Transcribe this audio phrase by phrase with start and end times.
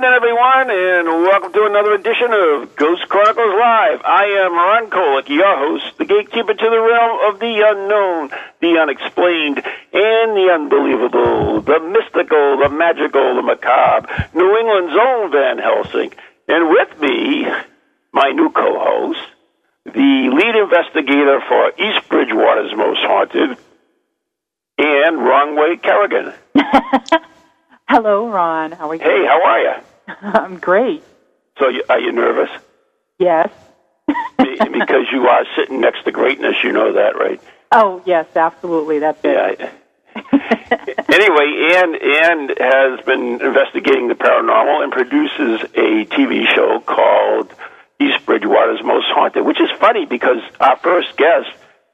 [0.00, 4.00] evening, everyone, and welcome to another edition of Ghost Chronicles Live.
[4.02, 8.30] I am Ron Kolick, your host, the gatekeeper to the realm of the unknown,
[8.62, 15.58] the unexplained, and the unbelievable, the mystical, the magical, the macabre, New England's own Van
[15.58, 16.14] Helsing.
[16.48, 17.44] And with me,
[18.14, 19.20] my new co-host,
[19.84, 23.58] the lead investigator for East Bridgewater's Most Haunted,
[24.78, 26.32] and Wrong Way Kerrigan.
[27.86, 28.72] Hello, Ron.
[28.72, 29.00] How are you?
[29.02, 29.89] Hey, how are you?
[30.22, 31.02] I'm great.
[31.58, 32.50] So, you, are you nervous?
[33.18, 33.50] Yes.
[34.06, 37.40] Be- because you are sitting next to greatness, you know that, right?
[37.72, 38.98] Oh, yes, absolutely.
[38.98, 39.60] That's it.
[39.60, 39.70] Yeah.
[41.08, 47.52] anyway, Ann Ann has been investigating the paranormal and produces a TV show called
[48.00, 51.50] East Bridgewater's Most Haunted, which is funny because our first guest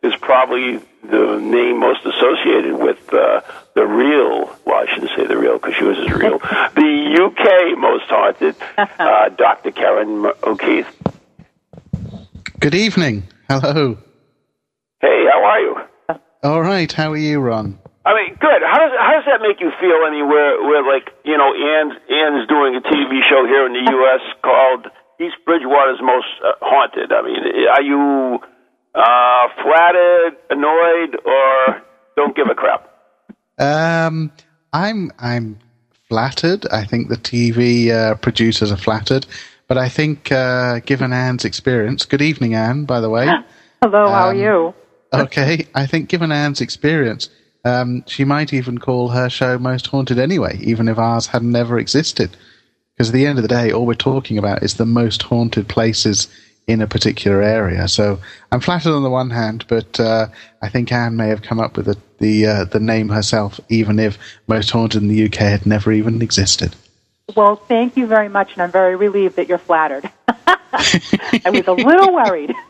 [0.06, 3.40] is probably the name most associated with uh,
[3.74, 4.56] the real.
[4.64, 6.38] Well, I shouldn't say the real because yours is real.
[6.74, 6.92] the
[7.22, 9.70] UK Most Haunted, uh, Dr.
[9.72, 10.92] Ciarán O'Keeffe.
[12.60, 13.24] Good evening.
[13.48, 13.98] Hello.
[15.00, 15.76] Hey, how are you?
[16.42, 16.90] All right.
[16.90, 17.78] How are you, Ron?
[18.04, 18.62] I mean, good.
[18.62, 19.98] How does how does that make you feel?
[20.06, 23.74] I mean, we're we're like you know, Ann's Ann's doing a TV show here in
[23.74, 24.22] the U.S.
[24.42, 24.86] called
[25.20, 27.12] East Bridgewater's Most uh, Haunted.
[27.12, 28.40] I mean, are you
[28.96, 31.82] uh, flattered, annoyed, or
[32.16, 32.90] don't give a crap?
[33.58, 34.32] Um,
[34.72, 35.58] I'm I'm
[36.08, 36.66] flattered.
[36.72, 39.26] I think the TV uh, producers are flattered,
[39.68, 42.84] but I think, uh, given Anne's experience, good evening, Anne.
[42.84, 43.26] By the way,
[43.82, 44.74] Hello, how are Um, you?
[45.12, 45.66] okay.
[45.74, 47.28] I think, given Anne's experience,
[47.64, 51.78] um, she might even call her show Most Haunted anyway, even if ours had never
[51.78, 52.36] existed.
[52.96, 55.68] Because at the end of the day, all we're talking about is the most haunted
[55.68, 56.28] places
[56.66, 57.86] in a particular area.
[57.88, 58.18] So
[58.50, 60.28] I'm flattered on the one hand, but uh,
[60.62, 63.98] I think Anne may have come up with the the, uh, the name herself, even
[63.98, 66.74] if Most Haunted in the UK had never even existed.
[67.34, 70.10] Well, thank you very much, and I'm very relieved that you're flattered.
[70.28, 72.54] I was a little worried.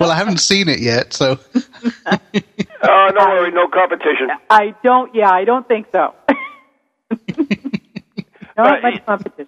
[0.00, 2.18] Well, I haven't seen it yet, so Oh,
[3.14, 4.28] no worry, no competition.
[4.50, 6.14] I don't, yeah, I don't think so.
[8.56, 9.46] Not much competition.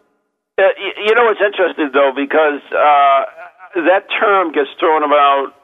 [0.56, 0.62] Uh,
[1.05, 3.25] you know what's interesting though, because uh,
[3.75, 5.54] that term gets thrown about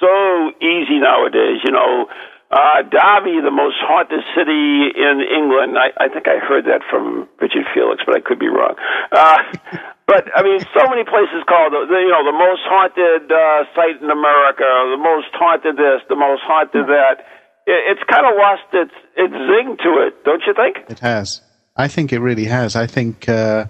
[0.00, 1.62] so easy nowadays.
[1.64, 2.06] You know,
[2.50, 5.74] uh, Derby, the most haunted city in England.
[5.74, 8.76] I, I think I heard that from Richard Felix, but I could be wrong.
[9.10, 9.38] Uh,
[10.06, 13.98] but I mean, so many places called the, you know the most haunted uh, site
[13.98, 17.26] in America, the most haunted this, the most haunted that.
[17.66, 20.84] It, it's kind of lost its its zing to it, don't you think?
[20.90, 21.40] It has.
[21.76, 22.76] I think it really has.
[22.76, 23.66] I think, uh,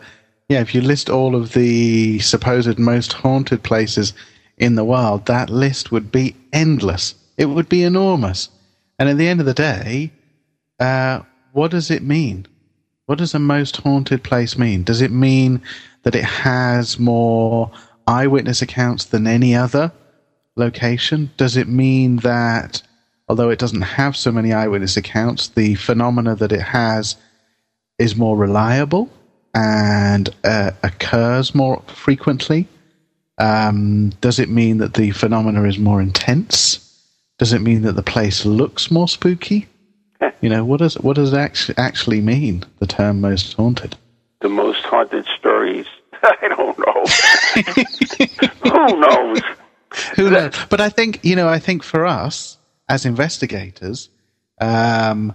[0.48, 4.12] yeah, if you list all of the supposed most haunted places
[4.58, 7.14] in the world, that list would be endless.
[7.36, 8.50] It would be enormous.
[8.98, 10.12] And at the end of the day,
[10.78, 11.20] uh,
[11.52, 12.46] what does it mean?
[13.06, 14.82] What does a most haunted place mean?
[14.82, 15.62] Does it mean
[16.02, 17.70] that it has more
[18.06, 19.92] eyewitness accounts than any other
[20.56, 21.30] location?
[21.36, 22.82] Does it mean that,
[23.28, 27.16] although it doesn't have so many eyewitness accounts, the phenomena that it has
[27.98, 29.08] is more reliable
[29.54, 32.68] and uh, occurs more frequently?
[33.38, 36.80] Um, does it mean that the phenomena is more intense?
[37.38, 39.66] Does it mean that the place looks more spooky?
[40.40, 42.64] You know, what does what does it actually actually mean?
[42.78, 43.96] The term "most haunted."
[44.44, 45.86] the most haunted stories.
[46.22, 47.04] I don't know.
[48.70, 49.40] Who knows?
[50.16, 50.54] Who knows?
[50.68, 51.48] But I think you know.
[51.48, 52.58] I think for us
[52.88, 54.10] as investigators,
[54.60, 55.34] um,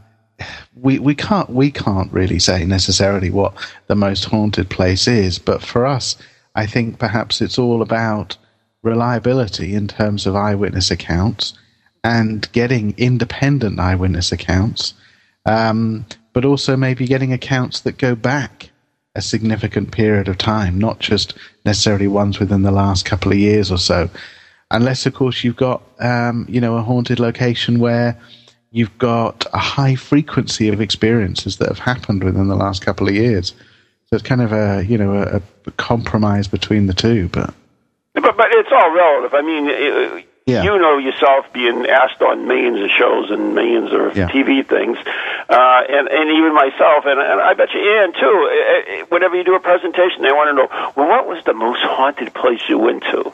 [0.75, 3.53] we we can't we can't really say necessarily what
[3.87, 5.39] the most haunted place is.
[5.39, 6.15] But for us,
[6.55, 8.37] I think perhaps it's all about
[8.81, 11.53] reliability in terms of eyewitness accounts
[12.03, 14.93] and getting independent eyewitness accounts,
[15.45, 18.69] um, but also maybe getting accounts that go back
[19.15, 21.33] a significant period of time, not just
[21.65, 24.09] necessarily ones within the last couple of years or so.
[24.71, 28.17] Unless, of course, you've got um, you know a haunted location where
[28.71, 33.15] you've got a high frequency of experiences that have happened within the last couple of
[33.15, 33.53] years.
[34.05, 37.53] So it's kind of a you know a, a compromise between the two, but.
[38.15, 39.33] But, but it's all relative.
[39.33, 40.63] I mean, it, yeah.
[40.63, 44.27] you know yourself being asked on millions of shows and millions of yeah.
[44.29, 44.97] TV things,
[45.47, 48.19] uh, and and even myself, and, and I bet you Ian too.
[48.19, 51.53] Uh, uh, whenever you do a presentation, they want to know, well, what was the
[51.53, 53.33] most haunted place you went to?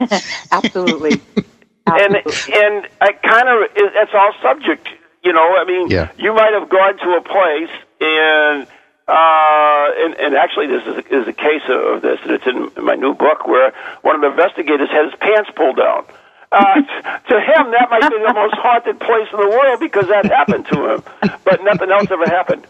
[0.50, 1.20] Absolutely.
[1.86, 4.88] and and I kind of it's all subject.
[5.22, 6.12] You know, I mean, yeah.
[6.18, 8.66] you might have gone to a place and.
[9.08, 12.84] Uh, and, and actually, this is a, is a case of this, and it's in
[12.84, 13.72] my new book where
[14.02, 16.04] one of the investigators had his pants pulled down.
[16.50, 20.24] Uh, to him, that might be the most haunted place in the world because that
[20.26, 21.02] happened to him,
[21.44, 22.66] but nothing else ever happened.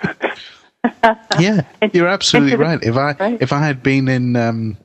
[1.39, 2.83] yeah, you're absolutely right.
[2.83, 4.77] If I if I had been in um,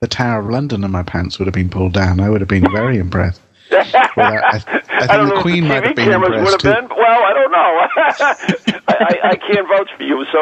[0.00, 2.48] the Tower of London and my pants would have been pulled down, I would have
[2.48, 3.40] been very impressed.
[3.70, 3.84] Well,
[4.18, 6.88] I, I, think I the Queen might have been impressed have.
[6.88, 6.96] Been.
[6.96, 7.88] Well, I don't know.
[8.88, 10.40] I, I, can't vouch for you, so.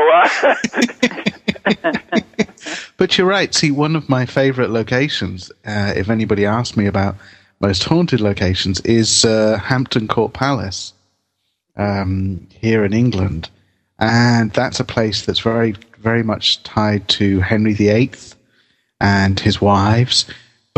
[2.14, 2.20] Uh...
[2.96, 3.54] but you're right.
[3.54, 7.16] See, one of my favourite locations, uh, if anybody asked me about
[7.60, 10.92] most haunted locations, is uh, Hampton Court Palace
[11.76, 13.50] um, here in England,
[13.98, 18.12] and that's a place that's very, very much tied to Henry VIII
[19.00, 20.26] and his wives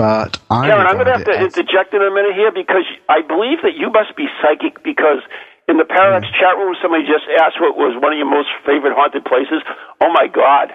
[0.01, 3.21] but I Ciarán, I'm going to have to interject in a minute here because I
[3.21, 5.21] believe that you must be psychic because
[5.69, 6.41] in the ParaX mm.
[6.41, 9.61] chat room, somebody just asked what was one of your most favorite haunted places.
[10.01, 10.73] Oh my God!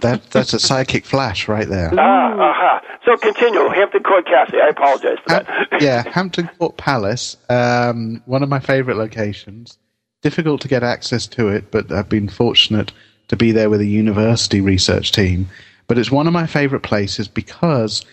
[0.00, 1.92] That that's a psychic flash right there.
[1.98, 2.80] Ah, uh-huh.
[3.04, 4.58] So continue, Hampton Court Castle.
[4.64, 5.46] I apologize for that.
[5.82, 9.76] yeah, Hampton Court Palace, um, one of my favorite locations.
[10.22, 12.90] Difficult to get access to it, but I've been fortunate
[13.28, 15.50] to be there with a university research team
[15.86, 18.04] but it's one of my favorite places because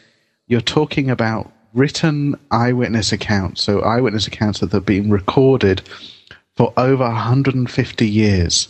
[0.47, 3.61] you're talking about written eyewitness accounts.
[3.63, 5.81] So, eyewitness accounts that have been recorded
[6.55, 8.67] for over 150 years.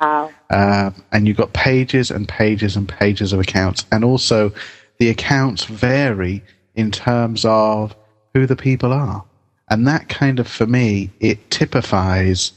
[0.00, 0.30] Wow.
[0.48, 3.84] Uh, and you've got pages and pages and pages of accounts.
[3.92, 4.52] And also,
[4.98, 6.42] the accounts vary
[6.74, 7.94] in terms of
[8.34, 9.24] who the people are.
[9.68, 12.52] And that kind of, for me, it typifies,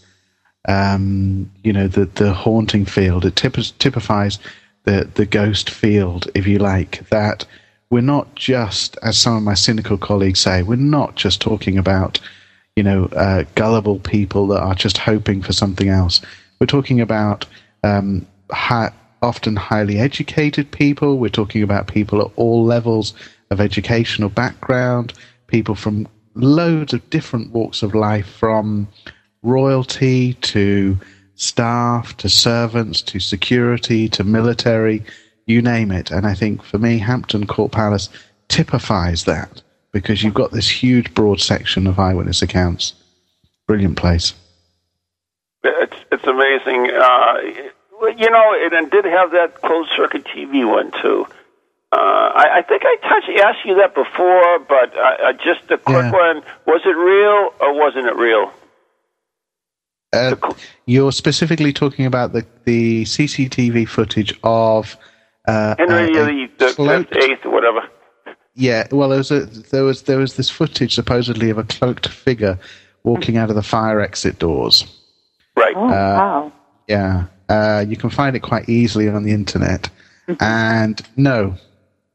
[0.67, 3.25] um, you know, the, the haunting field.
[3.25, 4.39] It typifies
[4.83, 7.45] the the ghost field, if you like, that
[7.93, 12.19] we're not just, as some of my cynical colleagues say, we're not just talking about,
[12.75, 16.19] you know, uh, gullible people that are just hoping for something else.
[16.59, 17.45] We're talking about
[17.83, 18.91] um, hi-
[19.21, 21.19] often highly educated people.
[21.19, 23.13] We're talking about people at all levels
[23.51, 25.13] of educational background,
[25.45, 28.87] people from loads of different walks of life, from
[29.43, 30.97] royalty to
[31.35, 35.03] staff to servants to security to military,
[35.45, 36.11] you name it.
[36.11, 38.09] And I think for me, Hampton Court Palace
[38.47, 42.93] typifies that because you've got this huge, broad section of eyewitness accounts.
[43.67, 44.33] Brilliant place.
[45.63, 46.91] It's it's amazing.
[46.91, 47.37] Uh,
[48.17, 51.25] you know, it, and did have that closed circuit TV one too.
[51.93, 56.03] Uh, I, I think I touched asked you that before, but uh, just a quick
[56.03, 56.11] yeah.
[56.11, 58.51] one: was it real or wasn't it real?
[60.13, 60.35] Uh,
[60.85, 64.95] you're specifically talking about the, the CCTV footage of
[65.47, 67.81] uh, Henry uh, the, the cloaked, eighth, or whatever.
[68.55, 72.07] Yeah, well, there was a, there was there was this footage supposedly of a cloaked
[72.07, 72.59] figure
[73.03, 74.85] walking out of the fire exit doors.
[75.57, 75.73] Right.
[75.75, 76.53] Oh, uh, wow.
[76.87, 79.89] Yeah, uh, you can find it quite easily on the internet.
[80.27, 80.43] Mm-hmm.
[80.43, 81.55] And no,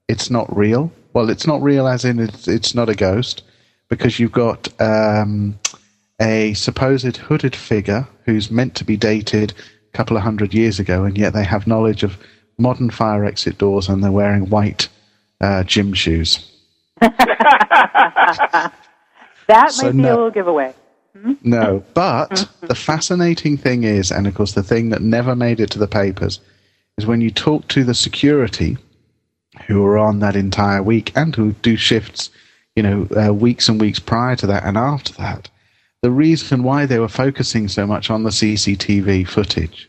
[0.09, 0.93] it's not real.
[1.12, 3.43] Well, it's not real as in it's it's not a ghost
[3.88, 4.69] because you've got.
[4.81, 5.59] Um,
[6.21, 11.05] a supposed hooded figure who's meant to be dated a couple of hundred years ago,
[11.05, 12.19] and yet they have knowledge of
[12.59, 14.89] modern fire exit doors and they're wearing white
[15.41, 16.51] uh, gym shoes.
[17.01, 18.73] that
[19.69, 20.75] so might be no, a little giveaway.
[21.17, 21.35] Hmm?
[21.43, 25.71] No, but the fascinating thing is, and of course, the thing that never made it
[25.71, 26.41] to the papers,
[26.97, 28.77] is when you talk to the security
[29.67, 32.31] who are on that entire week and who do shifts,
[32.75, 35.49] you know, uh, weeks and weeks prior to that and after that
[36.02, 39.88] the reason why they were focusing so much on the CCTV footage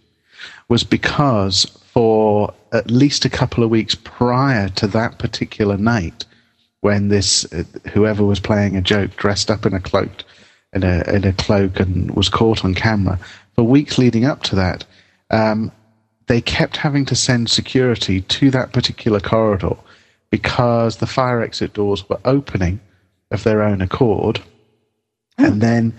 [0.67, 6.25] was because for at least a couple of weeks prior to that particular night,
[6.81, 10.23] when this uh, whoever was playing a joke dressed up in a cloak
[10.73, 13.19] in a in a cloak and was caught on camera,
[13.55, 14.85] for weeks leading up to that,
[15.31, 15.71] um,
[16.27, 19.75] they kept having to send security to that particular corridor
[20.29, 22.79] because the fire exit doors were opening
[23.31, 24.41] of their own accord.
[25.39, 25.93] And then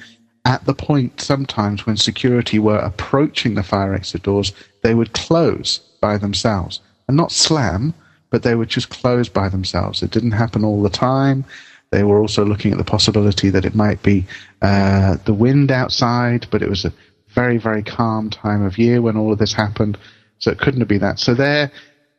[0.45, 5.79] at the point, sometimes when security were approaching the fire exit doors, they would close
[6.01, 6.81] by themselves.
[7.09, 7.95] And not slam,
[8.31, 10.03] but they would just close by themselves.
[10.03, 11.45] It didn't happen all the time.
[11.91, 14.25] They were also looking at the possibility that it might be
[14.63, 16.93] uh, the wind outside, but it was a
[17.29, 19.99] very, very calm time of year when all of this happened.
[20.39, 21.19] So it couldn't be that.
[21.19, 21.71] So there,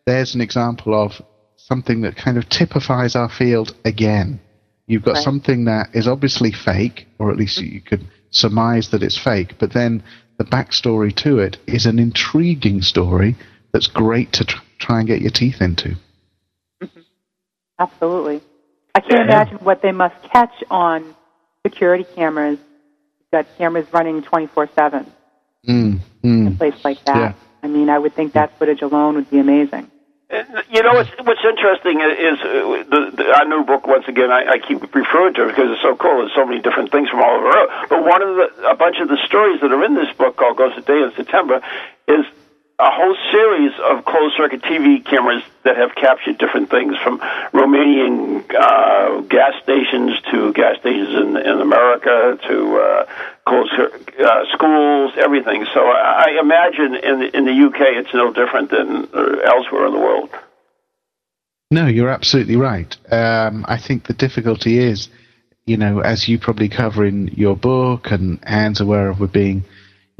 [0.06, 1.22] there's an example of
[1.56, 4.40] something that kind of typifies our field again.
[4.91, 5.24] You've got Right.
[5.24, 9.71] something that is obviously fake, or at least you could surmise that it's fake, but
[9.71, 10.03] then
[10.38, 13.38] the backstory to it is an intriguing story
[13.71, 15.95] that's great to tr- try and get your teeth into.
[17.79, 18.41] Absolutely.
[18.93, 19.24] I can't Yeah.
[19.43, 21.15] imagine what they must catch on
[21.65, 22.60] security cameras.
[23.19, 25.05] You've got cameras running 24 7
[25.69, 26.57] Mm, in a mm.
[26.57, 27.15] place like that.
[27.15, 27.33] Yeah.
[27.63, 29.89] I mean, I would think that footage alone would be amazing.
[30.69, 33.85] You know, what's, what's interesting is uh, the, the, our new book.
[33.85, 36.19] Once again, I, I keep referring to it because it's so cool.
[36.19, 37.51] There's so many different things from all over.
[37.89, 40.55] But one of the, a bunch of the stories that are in this book called
[40.55, 41.59] "Goes a Day in September"
[42.07, 42.25] is
[42.81, 47.19] a whole series of closed-circuit TV cameras that have captured different things, from
[47.53, 53.05] Romanian uh, gas stations to gas stations in, in America to uh,
[53.45, 55.65] closed uh, schools, everything.
[55.73, 59.85] So I, I imagine in the, in the UK it's no different than uh, elsewhere
[59.85, 60.31] in the world.
[61.69, 62.97] No, you're absolutely right.
[63.11, 65.07] Um, I think the difficulty is,
[65.65, 69.65] you know, as you probably cover in your book, and Anne's aware of we're being,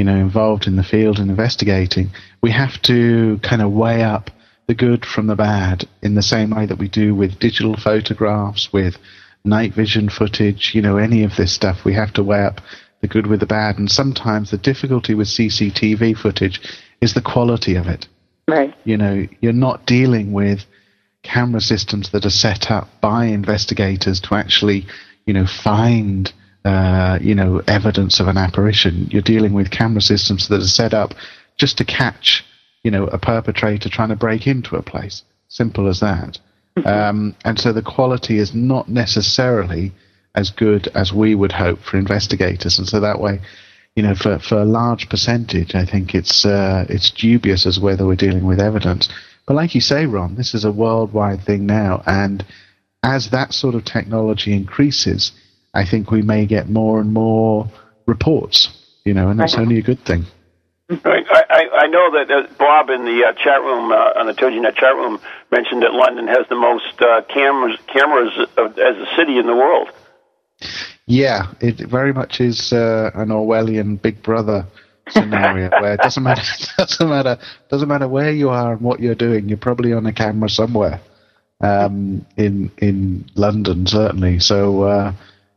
[0.02, 2.10] you know, involved in the field and investigating,
[2.42, 4.32] we have to kind of weigh up
[4.66, 8.74] the good from the bad in the same way that we do with digital photographs,
[8.74, 8.98] with
[9.46, 11.86] night vision footage, you know, any of this stuff.
[11.86, 12.62] We have to weigh up
[13.02, 13.78] the good with the bad.
[13.78, 16.60] And sometimes the difficulty with CCTV footage
[17.00, 18.08] is the quality of it
[18.48, 18.74] Right.
[18.84, 20.66] you know you're not dealing with
[21.22, 24.88] camera systems that are set up by investigators to actually
[25.28, 26.34] you know find
[26.66, 29.08] uh, you know evidence of an apparition.
[29.10, 31.14] You're dealing with camera systems that are set up
[31.58, 32.44] just to catch
[32.84, 35.24] you know a perpetrator trying to break into a place.
[35.48, 36.40] Simple as that.
[36.86, 39.92] Um, and so the quality is not necessarily
[40.36, 42.80] as good as we would hope for investigators.
[42.80, 43.42] And so that way
[43.96, 48.06] you know, for, for a large percentage, I think it's uh, it's dubious as whether
[48.06, 49.10] we're dealing with evidence.
[49.46, 52.46] But like you say, Ron, this is a worldwide thing now, and
[53.04, 55.32] as that sort of technology increases,
[55.74, 57.70] I think we may get more and more
[58.06, 58.78] reports.
[59.04, 60.26] You know, and that's only a good thing.
[61.04, 61.26] Right.
[61.30, 64.76] I, I, know that uh, Bob in the uh, chat room, uh, on the TogiNet
[64.76, 69.40] chat room, mentioned that London has the most uh, cameras cameras of, as a city
[69.40, 69.90] in the world.
[71.06, 74.66] Yeah, it very much is uh, an Orwellian Big Brother
[75.08, 76.44] scenario where it doesn't matter
[76.78, 77.38] doesn't matter
[77.70, 79.48] doesn't matter where you are and what you're doing.
[79.48, 81.00] You're probably on a camera somewhere
[81.62, 84.40] um, in in London, certainly.
[84.40, 85.14] So uh,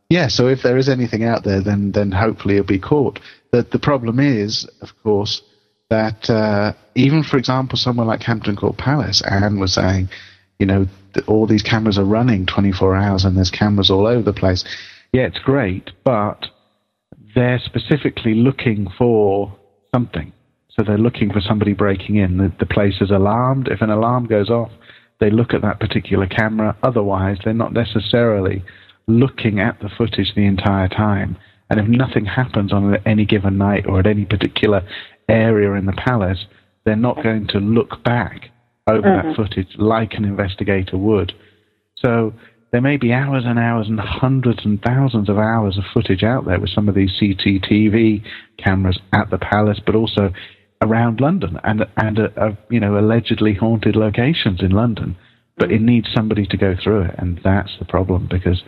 [0.09, 3.19] yeah, so if there is anything out there, then then hopefully it'll be caught.
[3.51, 5.41] The the problem is, of course,
[5.89, 10.09] that uh, even for example, somewhere like Hampton Court Palace, Anne was saying,
[10.59, 10.87] you know,
[11.27, 14.63] all these cameras are running 24 hours and there's cameras all over the place.
[15.13, 16.45] Yeah, it's great, but
[17.33, 19.55] they're specifically looking for
[19.93, 20.33] something.
[20.69, 22.37] So they're looking for somebody breaking in.
[22.37, 23.69] The, the place is alarmed.
[23.69, 24.71] If an alarm goes off,
[25.19, 26.75] they look at that particular camera.
[26.83, 28.61] Otherwise, they're not necessarily
[29.07, 31.37] looking at the footage the entire time.
[31.69, 34.87] And if nothing happens on any given night or at any particular
[35.27, 36.45] area in the palace,
[36.85, 38.51] they're not going to look back
[38.87, 41.33] over that footage like an investigator would.
[41.97, 42.33] So
[42.71, 46.45] there may be hours and hours and hundreds and thousands of hours of footage out
[46.45, 48.21] there with some of these CCTV
[48.63, 50.31] cameras at the palace, but also
[50.81, 55.15] around London and and uh, uh, you know allegedly haunted locations in London.
[55.57, 58.61] But it needs somebody to go through it, and that's the problem because,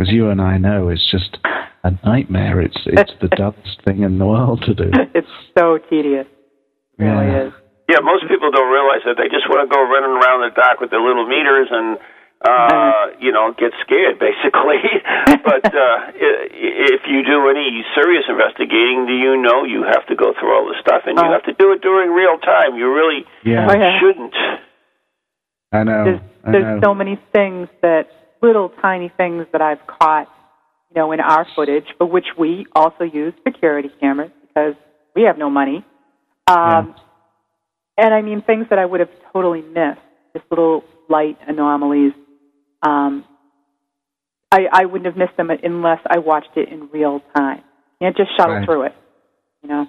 [0.00, 1.38] as you and I know, it's just
[1.84, 2.60] a nightmare.
[2.60, 4.90] It's it's the dullest thing in the world to do.
[5.14, 6.26] it's so tedious.
[6.98, 7.52] It really is.
[7.88, 9.16] Yeah, most people don't realize that.
[9.16, 11.96] They just want to go running around the dock with their little meters and,
[12.44, 14.82] uh, you know, get scared, basically.
[15.40, 16.52] but uh, i-
[16.92, 20.68] if you do any serious investigating, do you know you have to go through all
[20.68, 21.32] this stuff, and you Oh.
[21.32, 22.76] have to do it during real time.
[22.76, 23.98] You really Yeah, Oh, yeah.
[24.00, 24.34] shouldn't.
[25.72, 26.04] I know.
[26.04, 26.80] There's, I there's know.
[26.92, 28.08] so many things that
[28.42, 30.28] little tiny things that I've caught,
[30.90, 34.74] you know, in our footage, for which we also use security cameras because
[35.14, 35.84] we have no money.
[36.46, 36.94] Um,
[37.98, 39.98] And I mean things that I would have totally missed,
[40.32, 42.12] just little light anomalies.
[42.80, 43.24] Um,
[44.52, 47.58] I, I wouldn't have missed them unless I watched it in real time.
[48.00, 48.64] You can't just shuttle Right.
[48.64, 48.94] through it,
[49.62, 49.86] you know.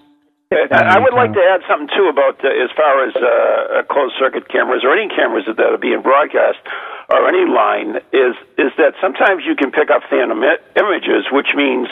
[0.52, 4.16] I I would like to add something too about uh, as far as uh, closed
[4.18, 6.58] circuit cameras or any cameras that are being broadcast.
[7.12, 10.42] Or any line is is that sometimes you can pick up phantom
[10.76, 11.88] images, which means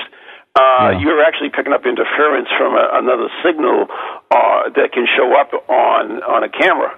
[0.56, 1.00] uh, Yeah.
[1.00, 3.88] you're actually picking up interference from a, another signal
[4.32, 6.96] uh, that can show up on on a camera.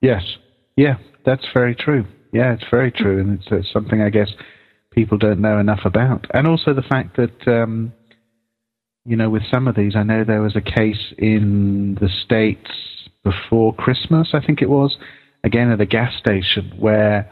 [0.00, 0.22] Yes.
[0.76, 2.04] Yeah, that's very true.
[2.32, 4.28] Yeah, it's very true, and it's, it's something I guess
[4.90, 6.26] people don't know enough about.
[6.34, 7.92] And also the fact that, um,
[9.04, 12.70] you know, with some of these, I know there was a case in the States
[13.22, 14.96] before Christmas, I think it was,
[15.44, 17.30] again at a gas station, where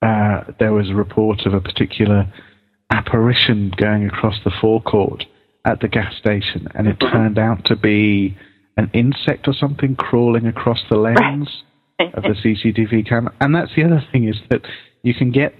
[0.00, 2.32] uh, there was a report of a particular
[2.90, 5.24] apparition going across the forecourt
[5.64, 8.36] at the gas station, and it turned out to be
[8.76, 11.64] an insect or something crawling across the lens
[12.14, 13.34] of the CCTV camera.
[13.40, 14.62] And that's the other thing is that
[15.02, 15.54] you can get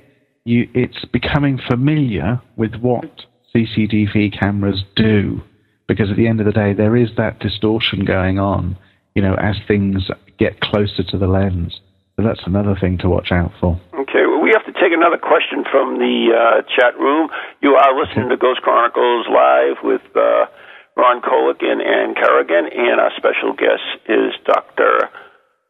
[0.44, 0.68] you.
[0.74, 5.42] It's becoming familiar with what CCTV cameras do,
[5.86, 8.78] because at the end of the day, there is that distortion going on.
[9.14, 10.08] You know, as things
[10.40, 11.78] get closer to the lens.
[12.16, 13.76] So that's another thing to watch out for.
[13.92, 17.28] Okay, well, we have to take another question from the uh, chat room.
[17.60, 20.48] You are listening to Ghost Chronicles live with uh,
[20.96, 25.12] Ron Kolick and Ann Kerrigan, and our special guest is Dr.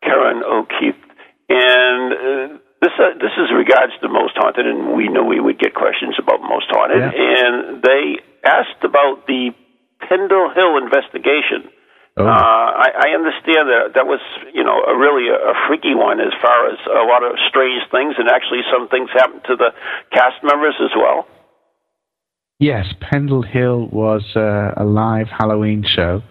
[0.07, 1.03] Ciarán O'Keeffe.
[1.51, 5.59] And uh, this uh, this is regards to Most Haunted, and we know we would
[5.59, 7.03] get questions about Most Haunted.
[7.03, 7.13] Yeah.
[7.13, 9.51] And they asked about the
[10.01, 11.69] Pendle Hill investigation.
[12.17, 12.27] Oh.
[12.27, 14.21] Uh, I, I understand that that was,
[14.53, 17.83] you know, a really a, a freaky one as far as a lot of strange
[17.91, 19.71] things, and actually some things happened to the
[20.13, 21.27] cast members as well.
[22.59, 26.23] Yes, Pendle Hill was uh, a live Halloween show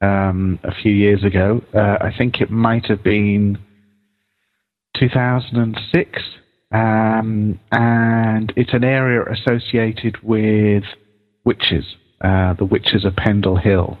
[0.00, 1.62] um, a few years ago.
[1.74, 3.58] Uh, I think it might have been
[4.98, 6.22] 2006,
[6.72, 10.84] um, and it's an area associated with
[11.44, 11.84] witches,
[12.22, 13.98] uh, the witches of Pendle Hill.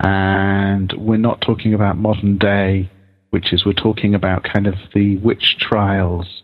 [0.00, 2.90] And we're not talking about modern day
[3.32, 6.42] witches, we're talking about kind of the witch trials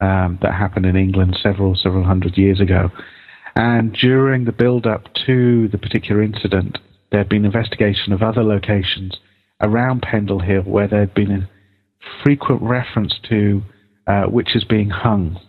[0.00, 2.90] um, that happened in England several, several hundred years ago.
[3.56, 6.78] And during the build up to the particular incident,
[7.10, 9.16] there had been investigation of other locations
[9.60, 11.48] around Pendle Hill where there had been a
[12.22, 13.62] frequent reference to
[14.06, 15.40] uh, witches being hung.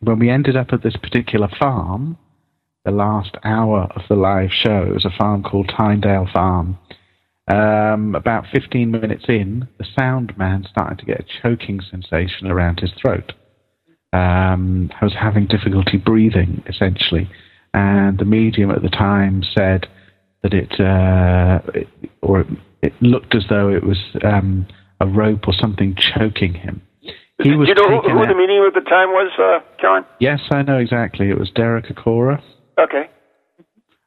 [0.00, 2.18] When we ended up at this particular farm,
[2.84, 6.78] the last hour of the live show, it was a farm called Tynedale Farm.
[7.48, 12.80] Um, about 15 minutes in, the sound man started to get a choking sensation around
[12.80, 13.32] his throat
[14.12, 17.30] um, I was having difficulty breathing, essentially.
[17.74, 19.86] And the medium at the time said
[20.42, 21.88] that it, uh, it
[22.20, 22.46] or it,
[22.82, 24.66] it looked as though it was um,
[25.00, 26.82] a rope or something choking him.
[27.00, 30.04] He Do you know who, who the medium at the time was, uh, Ciarán?
[30.20, 31.30] Yes, I know exactly.
[31.30, 32.42] It was Derek Acorah.
[32.78, 33.08] Okay,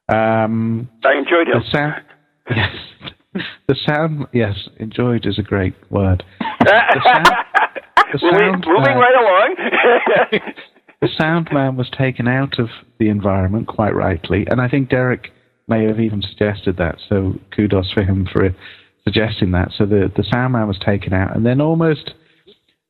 [0.08, 1.60] Um, I enjoyed him.
[1.62, 2.02] the sound,
[2.50, 2.74] yes,
[3.68, 6.22] the sound, yes, enjoyed is a great word.
[6.60, 7.26] The sound,
[8.12, 10.40] the moving sound moving man- right along.
[11.00, 15.30] the sound man was taken out of the environment quite rightly, and I think Derek
[15.68, 16.96] may have even suggested that.
[17.08, 18.54] So kudos for him for
[19.04, 19.72] suggesting that.
[19.76, 22.14] So the the sound man was taken out, and then almost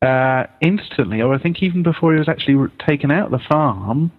[0.02, 4.10] uh, instantly, or I think even before he was actually taken out of the farm,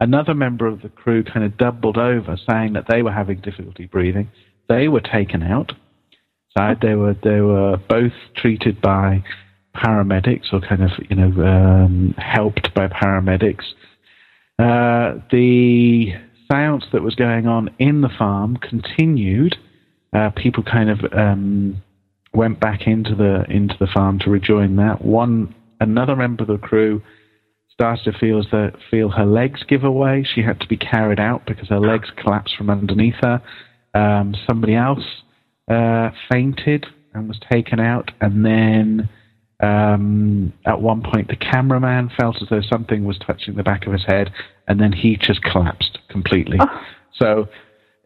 [0.00, 3.86] another member of the crew kind of doubled over, saying that they were having difficulty
[3.86, 4.30] breathing.
[4.68, 5.72] They were taken out.
[6.56, 9.22] Side they were they were both treated by
[9.74, 13.64] paramedics or kind of you know um, helped by paramedics.
[14.58, 16.12] Uh, the
[16.50, 19.56] seance that was going on in the farm continued.
[20.14, 21.82] Uh, people kind of um,
[22.32, 25.04] went back into the into the farm to rejoin that.
[25.04, 27.02] One another member of the crew
[27.76, 30.26] started to feel though feel her legs give away.
[30.34, 33.42] She had to be carried out because her legs collapsed from underneath her.
[33.94, 35.04] Um, somebody else
[35.70, 39.08] uh, fainted and was taken out, and then
[39.60, 43.92] um, at one point the cameraman felt as though something was touching the back of
[43.92, 44.32] his head,
[44.68, 46.58] and then he just collapsed completely.
[47.18, 47.48] So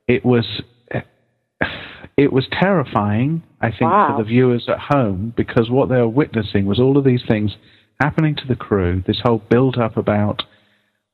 [0.08, 0.62] it was
[2.16, 4.16] it was terrifying, I think, Wow.
[4.16, 7.56] for the viewers at home because what they were witnessing was all of these things
[8.00, 9.02] happening to the crew.
[9.06, 10.42] This whole build up about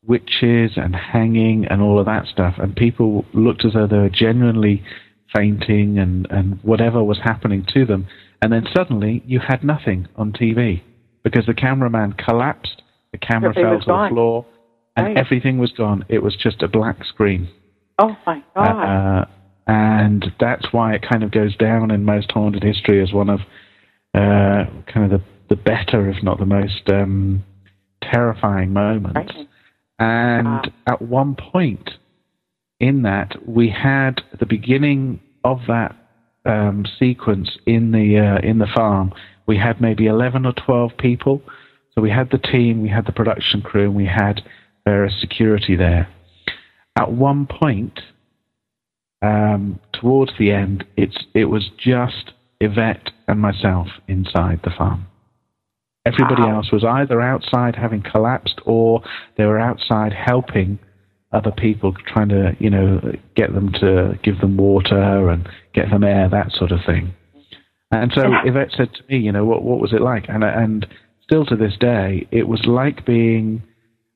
[0.07, 4.09] witches and hanging and all of that stuff, and people looked as though they were
[4.09, 4.83] genuinely
[5.35, 8.07] fainting and, and whatever was happening to them.
[8.40, 10.83] And then suddenly you had nothing on TV
[11.25, 14.46] because the cameraman collapsed, the camera Everything fell to the floor,
[14.96, 15.16] and Right.
[15.16, 16.05] everything was gone.
[16.09, 17.49] It was just a black screen.
[17.99, 18.66] Oh my God.
[18.66, 19.25] Uh,
[19.66, 23.40] and that's why it kind of goes down in most haunted history as one of
[24.14, 27.44] uh, kind of the, the better, if not the most um,
[28.02, 29.32] terrifying moments.
[29.35, 29.48] Right.
[29.98, 30.62] And Wow.
[30.87, 31.90] at one point
[32.80, 35.96] in that, we had the beginning of that
[36.44, 39.12] um, sequence in the uh, in the farm.
[39.46, 41.40] We had maybe eleven or twelve people.
[41.94, 44.42] So we had the team, we had the production crew, and we had
[44.85, 46.09] various security there.
[46.94, 48.00] At one point,
[49.22, 55.06] um, towards the end, it's it was just Yvette and myself inside the farm.
[56.07, 56.57] Everybody wow.
[56.57, 59.03] else was either outside having collapsed or
[59.37, 60.79] they were outside helping
[61.33, 63.01] other people, trying to, you know,
[63.35, 67.12] get them to give them water and get them air, that sort of thing.
[67.90, 70.27] And so Yvette said to me, you know, what what was it like?
[70.29, 70.87] And and
[71.23, 73.62] still to this day, it was like being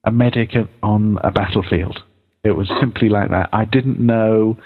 [0.05, 0.51] a medic
[0.83, 2.01] on a battlefield.
[2.43, 3.49] It was simply like that.
[3.53, 4.57] I didn't know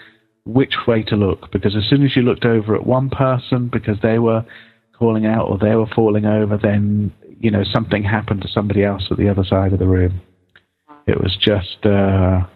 [0.45, 3.97] which way to look because as soon as you looked over at one person because
[4.03, 4.45] they were
[4.99, 9.09] calling out or they were falling over, then you know something happened to somebody else
[9.11, 10.21] at the other side of the room.
[11.07, 12.47] It was just, uh,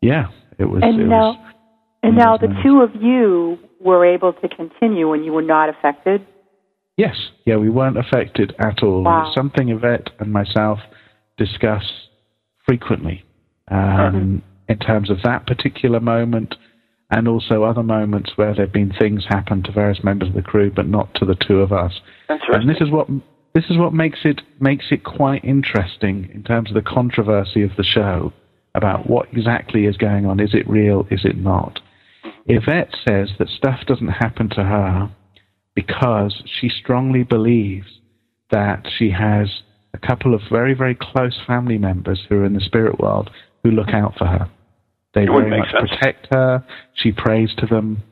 [0.00, 0.26] yeah,
[0.58, 0.82] it was.
[0.82, 1.54] And it now, was,
[2.02, 6.26] and now the two of you were able to continue and you were not affected.
[6.96, 9.02] Yes, yeah, we weren't affected at all.
[9.02, 9.32] Wow.
[9.34, 10.78] something Yvette and myself
[11.36, 11.82] discuss
[12.66, 13.24] frequently
[13.68, 14.38] um, mm-hmm.
[14.68, 16.54] in terms of that particular moment
[17.14, 20.42] and also other moments where there have been things happen to various members of the
[20.42, 22.00] crew, but not to the two of us.
[22.28, 23.06] And this is what
[23.54, 27.70] this is what makes it makes it quite interesting in terms of the controversy of
[27.76, 28.32] the show
[28.74, 30.40] about what exactly is going on.
[30.40, 31.06] Is it real?
[31.08, 31.78] Is it not?
[32.46, 35.10] Yvette says that stuff doesn't happen to her
[35.76, 37.86] because she strongly believes
[38.50, 39.62] that she has
[39.94, 43.30] a couple of very, very close family members who are in the spirit world
[43.62, 44.50] who look out for her.
[45.14, 45.90] They very much sense.
[45.90, 46.64] protect her.
[46.94, 48.02] She prays to them,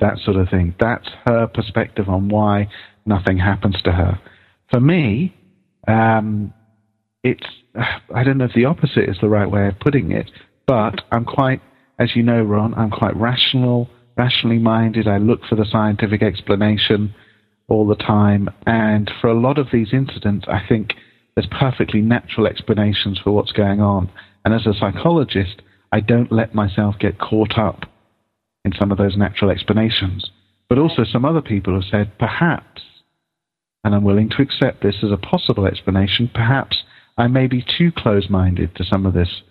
[0.00, 0.74] that sort of thing.
[0.80, 2.68] That's her perspective on why
[3.04, 4.18] nothing happens to her.
[4.70, 5.36] For me,
[5.86, 6.52] um,
[7.22, 7.46] it's
[8.14, 10.30] I don't know if the opposite is the right way of putting it,
[10.66, 11.60] but I'm quite,
[11.98, 15.08] as you know, Ron, I'm quite rational, rationally minded.
[15.08, 17.14] I look for the scientific explanation
[17.68, 20.94] all the time, and for a lot of these incidents, I think
[21.34, 24.10] there's perfectly natural explanations for what's going on.
[24.44, 27.84] And as a psychologist, I don't let myself get caught up
[28.64, 30.30] in some of those natural explanations.
[30.68, 32.82] But also, some other people have said, perhaps,
[33.84, 36.82] and I'm willing to accept this as a possible explanation, perhaps
[37.18, 39.42] I may be too close minded to some of this,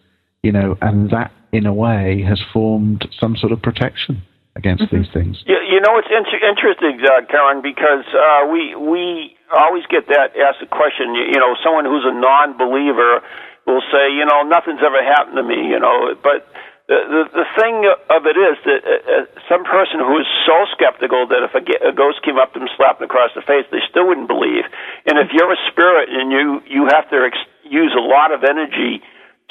[0.41, 4.23] you know, and that in a way has formed some sort of protection
[4.56, 4.97] against mm-hmm.
[4.97, 5.43] these things.
[5.45, 10.34] You, you know, it's inter- interesting, uh, Ciarán, because uh, we we always get that
[10.36, 11.13] asked a question.
[11.13, 13.21] You, you know, someone who's a non-believer
[13.65, 16.47] will say, you know, nothing's ever happened to me, you know, but
[16.91, 20.67] the, the, the thing of it is that uh, uh, some person who is so
[20.76, 23.63] skeptical that if a, a ghost came up to them, slapped them across the face,
[23.71, 24.67] they still wouldn't believe.
[25.08, 28.43] And if you're a spirit and you you have to ex- use a lot of
[28.43, 29.00] energy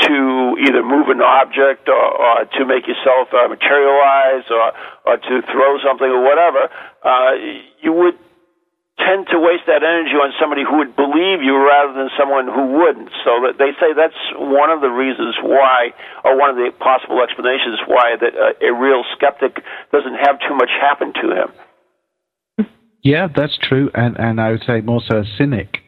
[0.05, 4.77] to either move an object or, or to make yourself uh, materialize or
[5.09, 6.69] or to throw something or whatever,
[7.01, 7.33] uh,
[7.81, 8.21] you would
[9.01, 12.79] tend to waste that energy on somebody who would believe you rather than someone who
[12.79, 13.11] wouldn't.
[13.25, 15.93] So that they say that's one of the reasons why,
[16.25, 20.55] or one of the possible explanations why that uh, a real skeptic doesn't have too
[20.55, 21.51] much happen to him.
[23.03, 25.81] Yeah, that's true, and and I would say more so a cynic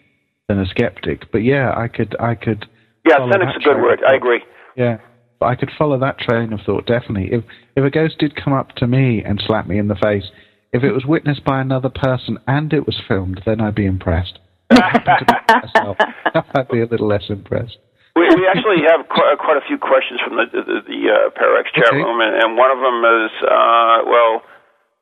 [0.48, 1.30] than a skeptic.
[1.30, 2.66] But yeah, I could I could.
[3.06, 4.00] Yeah, cynic's a good word.
[4.06, 4.40] I agree.
[4.76, 4.98] Yeah,
[5.40, 7.28] I could follow that train of thought definitely.
[7.32, 7.44] If
[7.76, 10.24] if a ghost did come up to me and slap me in the face
[10.72, 14.38] if it was witnessed by another person and it was filmed, then I'd be impressed.
[14.70, 17.76] I'd be a little less impressed.
[18.16, 21.72] We, we actually have quite, quite a few questions from the the, the uh, ParaX
[21.74, 21.96] chat okay.
[21.96, 24.42] room, and, and one of them is, uh, well,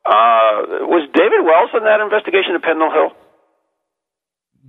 [0.05, 3.11] uh, was David Wells in that investigation at Pendle Hill?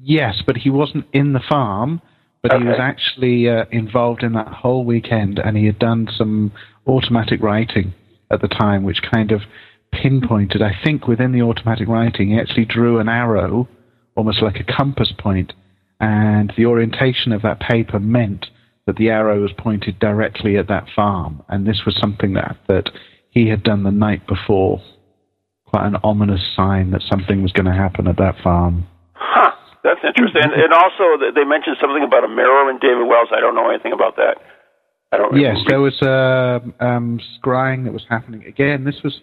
[0.01, 2.03] Yes, but he wasn't in the farm,
[2.43, 2.63] but okay.
[2.63, 6.53] he was actually uh, involved in that whole weekend, and he had done some
[6.87, 7.95] automatic writing
[8.31, 9.43] at the time, which kind of
[9.93, 13.69] pinpointed, I think within the automatic writing, he actually drew an arrow,
[14.17, 15.53] almost like a compass point,
[16.01, 18.47] and the orientation of that paper meant
[18.87, 21.43] that the arrow was pointed directly at that farm.
[21.49, 22.91] And this was something that, that
[23.31, 24.83] he had done the night before.
[25.67, 28.87] Quite an ominous sign that something was going to happen at that farm.
[29.15, 29.53] Huh,
[29.85, 30.43] that's interesting.
[30.43, 33.29] And, and also, they mentioned something about a mirror in David Wells.
[33.31, 34.39] I don't know anything about that.
[35.13, 35.39] I don't.
[35.39, 38.45] Yes, there was a um, scrying that was happening.
[38.45, 39.21] Again, this was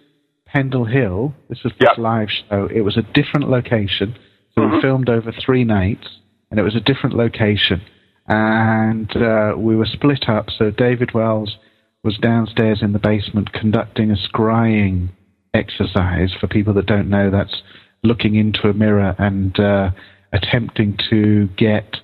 [0.54, 1.34] Pendle Hill.
[1.48, 1.98] This was this yep.
[1.98, 2.68] live show.
[2.74, 4.16] It was a different location.
[4.56, 4.76] So mm-hmm.
[4.76, 6.08] we filmed over three nights,
[6.50, 7.82] and it was a different location.
[8.28, 10.50] And uh, we were split up.
[10.50, 11.58] So David Wells
[12.04, 15.10] was downstairs in the basement conducting a scrying
[15.54, 16.34] exercise.
[16.40, 17.62] For people that don't know, that's
[18.04, 19.92] looking into a mirror and uh,
[20.32, 21.98] attempting to get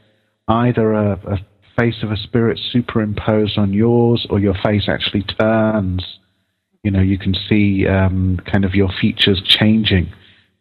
[0.48, 1.38] either a, a
[1.80, 6.20] face of a spirit superimposed on yours or your face actually turns
[6.86, 10.14] you know, you can see um, kind of your features changing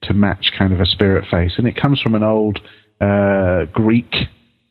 [0.03, 1.53] to match kind of a spirit face.
[1.59, 2.61] And it comes from an old
[2.99, 4.15] uh, Greek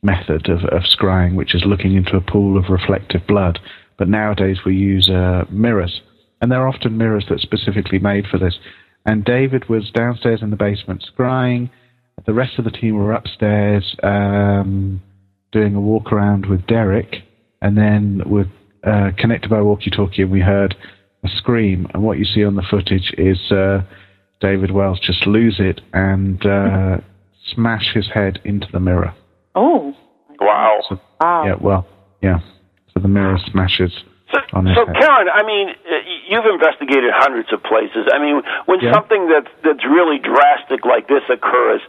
[0.01, 3.59] method of, of scrying, which is looking into a pool of reflective blood.
[3.99, 6.01] But nowadays we use uh, mirrors,
[6.41, 8.57] and they're often mirrors that are specifically made for this.
[9.05, 11.69] And David was downstairs in the basement scrying.
[12.25, 15.03] The rest of the team were upstairs um,
[15.51, 17.17] doing a walk around with Derek,
[17.61, 18.47] and then were
[18.83, 20.75] uh, connected by walkie-talkie, and we heard
[21.23, 21.88] a scream.
[21.93, 23.81] And what you see on the footage is uh,
[24.41, 26.97] David Wells just lose it and uh,
[27.53, 29.13] smash his head into the mirror.
[29.55, 29.93] Oh.
[30.39, 30.79] Wow.
[30.89, 31.45] So, Wow.
[31.45, 31.88] Yeah, well,
[32.21, 32.39] yeah.
[32.93, 33.93] So the mirror smashes
[34.33, 34.95] So, on his so head.
[34.95, 35.95] Ciarán, I mean, uh,
[36.27, 38.12] you've investigated hundreds of places.
[38.12, 38.91] I mean, when Yeah.
[38.91, 41.79] something that's that's really drastic like this occurs,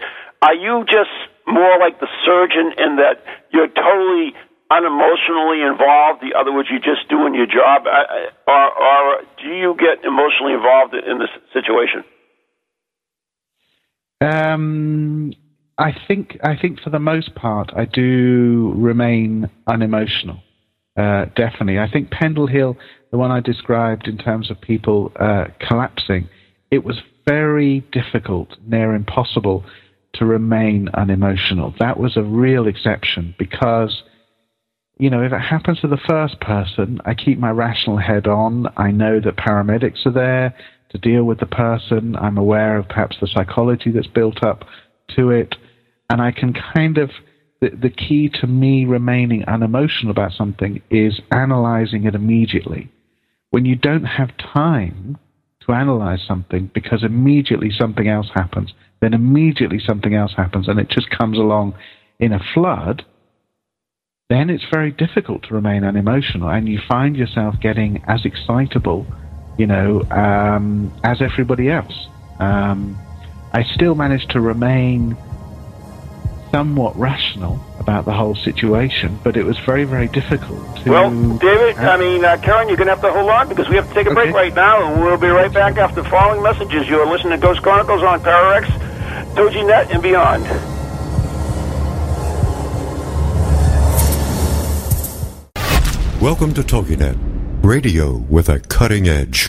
[0.42, 1.10] are you just
[1.46, 4.34] more like the surgeon in that you're totally
[4.70, 6.22] unemotionally involved?
[6.22, 7.84] The other words, you're just doing your job,
[8.46, 12.04] or, or do you get emotionally involved in this situation?
[14.20, 15.32] Um,
[15.76, 20.38] I think I think for the most part I do remain unemotional.
[20.96, 22.76] Uh, definitely, I think Pendle Hill,
[23.10, 26.28] the one I described in terms of people uh, collapsing,
[26.70, 29.64] it was very difficult, near impossible,
[30.14, 31.74] to remain unemotional.
[31.80, 34.04] That was a real exception because,
[34.98, 38.66] you know, if it happens to the first person, I keep my rational head on.
[38.76, 40.54] I know that paramedics are there
[40.90, 42.14] to deal with the person.
[42.16, 44.64] I'm aware of perhaps the psychology that's built up
[45.16, 45.56] to it.
[46.10, 47.10] And I can kind of,
[47.60, 52.90] the, the key to me remaining unemotional about something is analyzing it immediately.
[53.50, 55.18] When you don't have time
[55.66, 60.88] to analyze something because immediately something else happens, then immediately something else happens, and it
[60.88, 61.74] just comes along
[62.18, 63.04] in a flood,
[64.30, 69.06] then it's very difficult to remain unemotional, and you find yourself getting as excitable,
[69.58, 72.08] you know, um, as everybody else.
[72.38, 72.98] Um,
[73.52, 75.16] I still managed to remain
[76.50, 80.90] somewhat rational about the whole situation, but it was very, very difficult to.
[80.90, 83.76] Well, David, I mean, uh, Ciarán, you're going to have to hold on because we
[83.76, 86.88] have to take a break right now, and we'll be right back after following messages.
[86.88, 88.64] You're listening to Ghost Chronicles on ParaX,
[89.34, 90.73] TogiNet, and beyond.
[96.24, 97.18] Welcome to TogiNet,
[97.62, 99.46] radio with a cutting edge.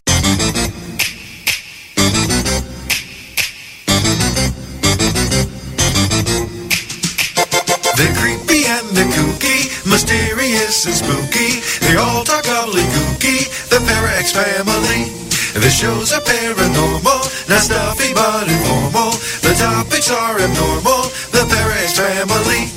[7.95, 11.63] They're creepy and they're kooky, mysterious and spooky.
[11.79, 15.15] They all talk gobbledygooky, the Parax family.
[15.57, 19.11] The shows are paranormal, not stuffy but informal.
[19.47, 22.67] The topics are abnormal, the Parax family.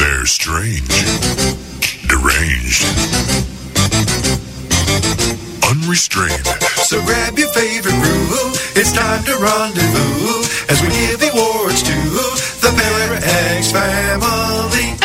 [0.00, 0.90] They're strange,
[2.22, 2.84] deranged,
[5.68, 6.46] unrestrained.
[6.86, 11.94] So grab your favorite brew, it's time to rendezvous as we give awards to
[12.62, 14.98] the Parax family.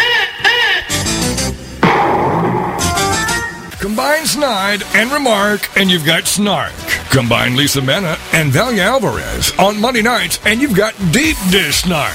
[3.80, 6.73] Combine Snide and Remark, and you've got Snark.
[7.10, 12.13] Combine Lisa Mena and Valia Alvarez on Monday nights, and you've got Deep Dish Snark.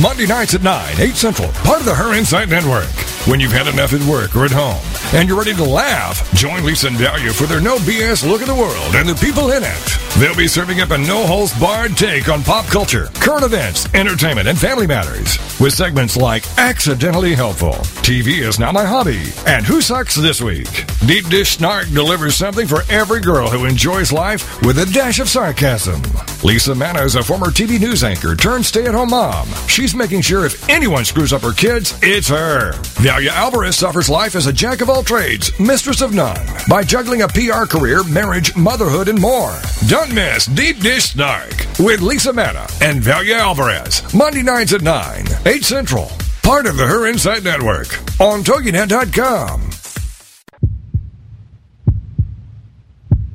[0.00, 2.88] Monday nights at 9, 8 Central, part of the Her Insight Network.
[3.26, 4.82] When you've had enough at work or at home,
[5.14, 8.48] and you're ready to laugh, join Lisa and Valia for their no BS look at
[8.48, 9.98] the world and the people in it.
[10.18, 14.46] They'll be serving up a no holds barred take on pop culture, current events, entertainment,
[14.46, 15.38] and family matters.
[15.58, 17.72] With segments like Accidentally Helpful,
[18.04, 20.84] TV is Now My Hobby, and Who Sucks This Week.
[21.06, 25.28] Deep Dish Snark delivers something for every girl who enjoys life with a dash of
[25.28, 26.00] sarcasm.
[26.42, 29.48] Lisa Manna is a former TV news anchor turned stay at home mom.
[29.68, 32.72] She's making sure if anyone screws up her kids, it's her.
[33.02, 37.22] Valia Alvarez suffers life as a jack of all trades, mistress of none, by juggling
[37.22, 39.54] a PR career, marriage, motherhood, and more.
[39.86, 45.26] Don't miss Deep Dish Snark with Lisa Manna and Valia Alvarez, Monday nights at 9,
[45.46, 46.10] 8 Central.
[46.42, 49.73] Part of the Her Insight Network on TogiNet.com.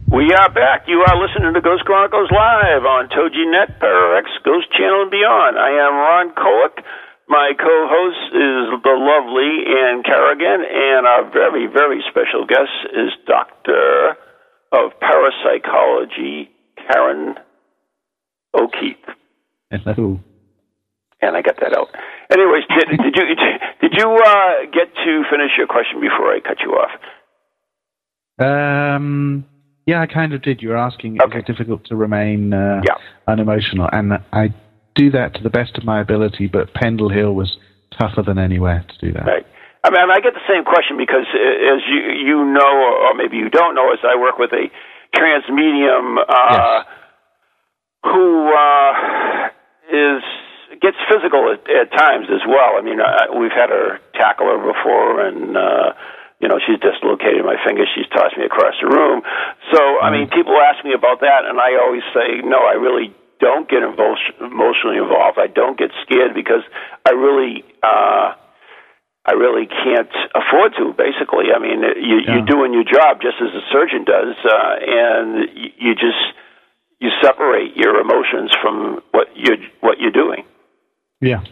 [0.09, 0.89] We are back.
[0.89, 5.53] You are listening to Ghost Chronicles Live on TogiNet, ParaX, Ghost Channel, and beyond.
[5.61, 6.81] I am Ron Kolick.
[7.29, 14.17] My co-host is the lovely Ann Carrigan, and our very, very special guest is Doctor
[14.73, 16.49] of Parapsychology,
[16.89, 17.37] Ciarán
[18.57, 19.13] O'Keeffe.
[19.69, 20.19] Hello.
[21.21, 21.93] And I got that out.
[22.33, 23.35] Anyways, did, did you
[23.81, 26.97] did you uh, get to finish your question before I cut you off?
[28.39, 29.45] Um,
[29.89, 30.61] yeah, I kind of did.
[30.61, 31.39] You were asking, Okay.
[31.39, 32.93] is it difficult to remain uh, Yeah.
[33.27, 33.89] unemotional?
[33.91, 34.53] And I
[34.93, 37.57] do that to the best of my ability, but Pendle Hill was
[37.99, 39.25] tougher than anywhere to do that.
[39.25, 39.45] Right.
[39.83, 42.73] I mean, I get the same question because, uh, as you you know,
[43.07, 44.69] or maybe you don't know, as I work with a
[45.15, 46.85] trans medium uh, Yes.
[48.03, 49.49] who uh,
[49.89, 50.21] is
[50.81, 52.77] gets physical at, at times as well.
[52.77, 55.93] I mean, uh, we've had her tackle her before, and uh,
[56.39, 57.83] you know, she's dislocated my finger.
[57.95, 59.21] She's tossed me across the room.
[59.75, 63.13] So, I mean, people ask me about that, and I always say, no, I really
[63.39, 65.37] don't get emotionally involved.
[65.39, 66.63] I don't get scared because
[67.05, 67.63] I really.
[67.83, 68.35] Uh,
[69.25, 70.95] I really can't afford to.
[70.97, 72.33] Basically, I mean, you, yeah.
[72.33, 76.33] you're doing your job just as a surgeon does, uh, and you just
[76.99, 80.45] you separate your emotions from what you what you're doing.
[81.21, 81.43] Yeah,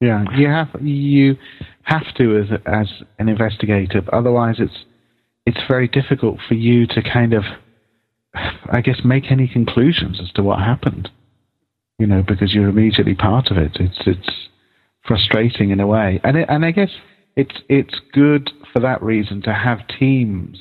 [0.00, 0.24] yeah.
[0.36, 1.36] You have you
[1.82, 4.02] have to as as an investigator.
[4.12, 4.84] Otherwise, it's
[5.46, 7.44] it's very difficult for you to kind of,
[8.34, 11.10] I guess, make any conclusions as to what happened.
[11.98, 13.76] You know, because you're immediately part of it.
[13.80, 14.48] It's it's
[15.06, 16.90] frustrating in a way, and it, and I guess
[17.36, 20.58] it's it's good for that reason to have teams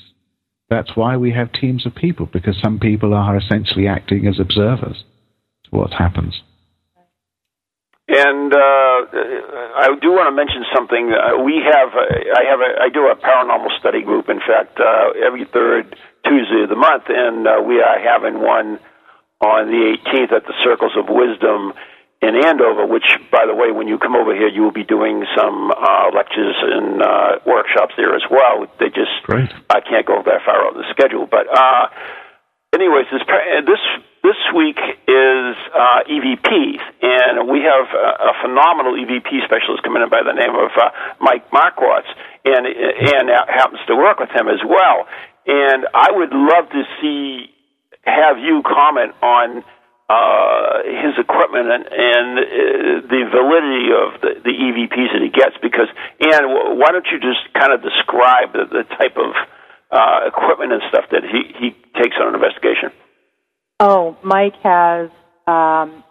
[0.70, 5.04] that's why we have teams of people, because some people are essentially acting as observers
[5.66, 6.42] to what happens.
[8.08, 8.98] And uh,
[9.82, 11.10] I do want to mention something.
[11.10, 14.30] Uh, we have, I have, a, I do a paranormal study group.
[14.30, 15.90] In fact, uh, every third
[16.22, 18.78] Tuesday of the month, and uh, we are having one
[19.42, 21.74] on the 18th at the Circles of Wisdom
[22.22, 25.26] in Andover, which, by the way, when you come over here, you will be doing
[25.34, 28.70] some uh, lectures and uh, workshops there as well.
[28.80, 29.50] They just, Great.
[29.70, 31.90] I can't go that far out the schedule, but uh,
[32.74, 33.22] anyways, this
[33.66, 33.84] this
[34.26, 40.10] this week is uh, EVPs, and we have a, a phenomenal EVP specialist coming in
[40.10, 40.90] by the name of uh,
[41.22, 42.10] Mike Marquardt,
[42.42, 45.06] and and happens to work with him as well.
[45.46, 47.54] And I would love to see
[48.02, 49.62] have you comment on
[50.10, 52.46] uh, his equipment and, and uh,
[53.06, 55.58] the validity of the, the EVPs that he gets.
[55.62, 55.90] Because,
[56.22, 59.34] and why don't you just kind of describe the, the type of
[59.90, 62.94] uh, equipment and stuff that he, he takes on an investigation?
[63.80, 65.10] Oh, Mike has
[65.48, 66.04] um,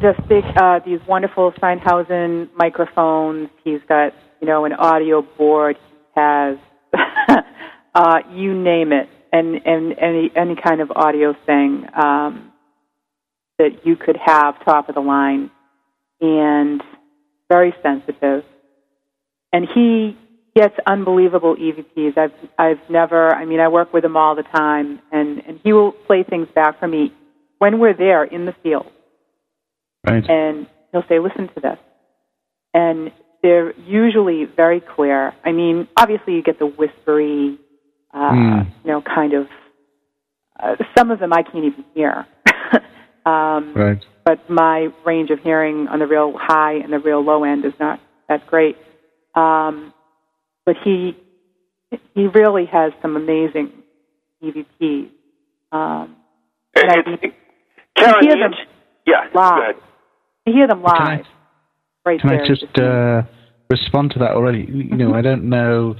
[0.00, 3.50] just big, uh, these wonderful Sennheiser microphones.
[3.62, 5.76] He's got, you know, an audio board.
[6.14, 6.56] He has,
[7.94, 12.52] uh, you name it and, and any any kind of audio thing um,
[13.58, 15.50] that you could have top of the line
[16.20, 16.82] and
[17.50, 18.44] very sensitive.
[19.52, 20.16] And he
[20.54, 22.16] gets unbelievable EVPs.
[22.16, 25.72] I've I've never I mean I work with him all the time and, and he
[25.72, 27.12] will play things back for me
[27.58, 28.86] when we're there in the field.
[30.06, 30.24] Right.
[30.28, 31.78] And he'll say, Listen to this
[32.72, 33.10] and
[33.42, 35.32] they're usually very clear.
[35.44, 37.58] I mean, obviously you get the whispery
[38.14, 38.72] uh, mm.
[38.84, 39.46] you know, kind of.
[40.58, 42.26] Uh, some of them I can't even hear.
[43.26, 44.02] um, right.
[44.24, 47.72] But my range of hearing on the real high and the real low end is
[47.80, 48.76] not that great.
[49.34, 49.92] Um,
[50.66, 51.16] but he
[52.14, 53.72] he really has some amazing
[54.42, 55.10] EVPs.
[55.72, 56.16] Um,
[56.76, 56.96] and I,
[57.96, 58.52] Karen, hear them
[59.06, 59.76] yeah, live.
[60.46, 60.96] You hear them live.
[60.96, 61.22] Can I,
[62.04, 62.42] right can there.
[62.42, 63.22] I just uh,
[63.70, 64.66] respond to that already?
[64.68, 65.96] You know, I don't know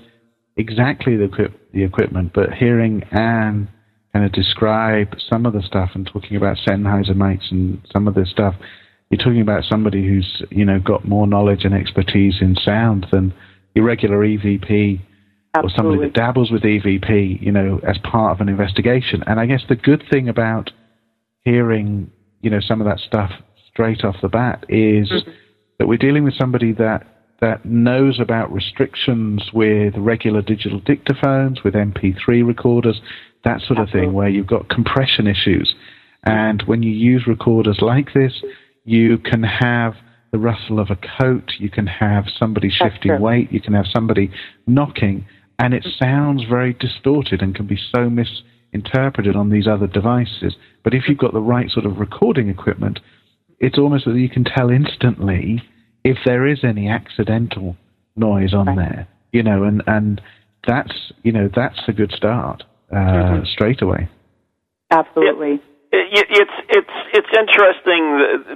[0.56, 3.68] exactly the, equip- the equipment, but hearing Anne
[4.12, 8.14] kind of describe some of the stuff and talking about Sennheiser mics and some of
[8.14, 8.54] this stuff,
[9.10, 13.34] you're talking about somebody who's you know got more knowledge and expertise in sound than
[13.74, 15.00] your regular EVP
[15.54, 15.60] Absolutely.
[15.62, 19.22] or somebody that dabbles with EVP, you know, as part of an investigation.
[19.26, 20.70] And I guess the good thing about
[21.44, 22.10] hearing,
[22.40, 23.30] you know, some of that stuff
[23.70, 25.30] straight off the bat is mm-hmm.
[25.78, 27.06] that we're dealing with somebody that
[27.40, 33.02] that knows about restrictions with regular digital dictaphones, with MP3 recorders,
[33.44, 35.74] that sort of thing, where you've got compression issues.
[36.24, 38.32] And when you use recorders like this,
[38.84, 39.94] you can have
[40.34, 44.32] the rustle of a coat, you can have somebody shifting weight, you can have somebody
[44.66, 45.24] knocking,
[45.60, 50.56] and it sounds very distorted and can be so misinterpreted on these other devices.
[50.82, 52.98] But if you've got the right sort of recording equipment,
[53.60, 55.62] it's almost that you can tell instantly
[56.02, 57.76] if there is any accidental
[58.16, 58.76] noise on right.
[58.76, 60.20] there, you know, and, and
[60.66, 63.44] that's, you know, that's a good start uh, mm-hmm.
[63.44, 64.08] straight away.
[64.90, 65.62] Absolutely.
[65.94, 68.02] It, it, it's it's it's interesting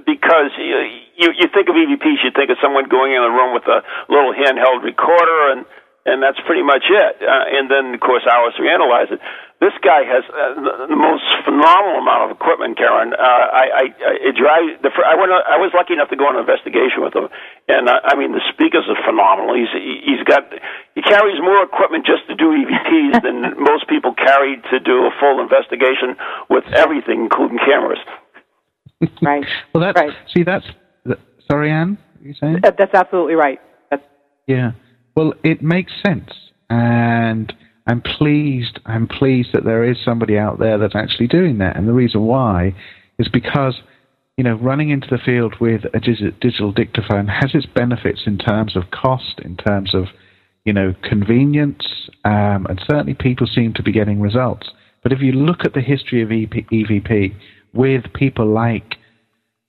[0.03, 3.63] because you, you think of EVPs, you think of someone going in a room with
[3.71, 3.79] a
[4.11, 5.63] little handheld recorder, and
[6.03, 7.15] and that's pretty much it.
[7.23, 9.21] Uh, and then of course ours we analyze it
[9.59, 13.11] this guy has uh, the most phenomenal amount of equipment, Ciarán.
[13.11, 13.85] Uh, I, I,
[14.23, 14.79] it drives.
[14.87, 15.35] The, I went.
[15.35, 17.27] I was lucky enough to go on an investigation with him,
[17.67, 19.59] and uh, I mean the speakers are phenomenal.
[19.59, 20.47] He's he's got
[20.95, 25.13] he carries more equipment just to do EVPs than most people carry to do a
[25.19, 26.15] full investigation
[26.47, 27.99] with everything, including cameras.
[29.19, 29.43] Right.
[29.75, 30.15] well, that's right.
[30.31, 30.67] see that's
[31.51, 31.99] sorry, Anne.
[32.23, 32.63] You saying?
[32.63, 33.59] That's absolutely right.
[33.91, 34.07] That's,
[34.47, 34.79] yeah.
[35.19, 36.31] Well, it makes sense,
[36.71, 37.51] and
[37.89, 38.79] I'm pleased.
[38.87, 41.77] I'm pleased that there is somebody out there that's actually doing that.
[41.77, 42.75] And the reason why
[43.19, 43.81] is because
[44.39, 48.77] you know, running into the field with a digital dictaphone has its benefits in terms
[48.77, 50.05] of cost, in terms of,
[50.65, 54.71] you know, convenience, um, and certainly people seem to be getting results.
[55.03, 57.35] But if you look at the history of EVP
[57.75, 58.95] with people like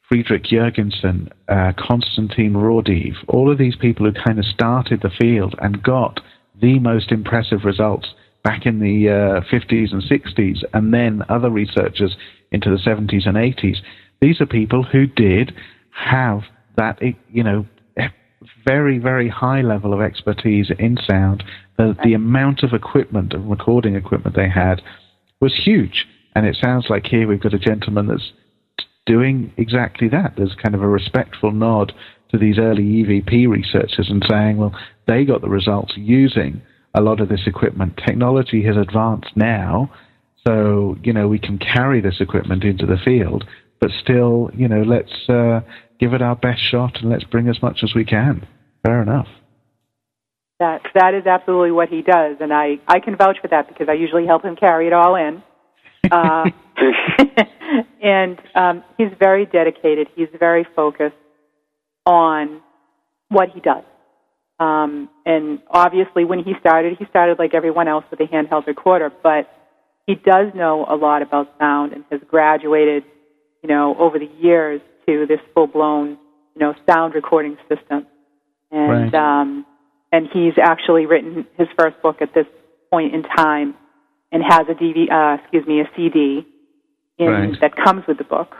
[0.08, 5.56] Friedrich Jürgenson, uh, Konstantin Raudive, all of these people who kind of started the field
[5.64, 6.20] and got
[6.62, 8.08] the most impressive results
[8.44, 12.16] back in the uh, 50s and 60s, and then other researchers
[12.52, 13.78] into the 70s and 80s
[14.22, 15.56] these are people who did
[15.92, 16.44] have
[16.76, 17.00] that,
[17.32, 17.66] you know,
[18.66, 21.44] very, very high level of expertise in sound.
[21.78, 24.82] The, the amount of equipment and recording equipment they had
[25.42, 26.08] was huge.
[26.36, 28.32] And it sounds like here we've got a gentleman that's
[29.06, 30.34] doing exactly that.
[30.38, 31.94] There's kind of a respectful nod
[32.30, 34.76] to these early EVP researchers and saying, well,
[35.08, 36.62] they got the results using
[36.94, 38.00] a lot of this equipment.
[38.06, 39.92] Technology has advanced now,
[40.48, 43.46] so, you know, we can carry this equipment into the field
[43.80, 45.62] but still, you know, let's uh,
[46.00, 48.46] give it our best shot and let's bring as much as we can.
[48.86, 49.28] Fair enough.
[50.60, 53.88] That that is absolutely what he does, and I I can vouch for that because
[53.90, 55.44] I usually help him carry it all in.
[56.12, 56.46] Uh,
[58.02, 60.08] and um, he's very dedicated.
[60.16, 61.14] He's very focused
[62.10, 62.62] on
[63.30, 63.84] what he does.
[64.60, 69.12] Um, and obviously, when he started, he started like everyone else with a handheld recorder,
[69.24, 69.50] but
[70.06, 73.04] he does know a lot about sound and has graduated
[73.62, 76.12] you know, over the years to this full blown,
[76.56, 78.08] you know, sound recording system.
[78.72, 79.42] And right.
[79.42, 79.66] um,
[80.12, 82.46] and he's actually written his first book at this
[82.92, 83.76] point in time,
[84.32, 86.46] and has a DVD, uh, excuse me, a CD
[87.18, 87.62] in, right.
[87.62, 88.56] that comes with the book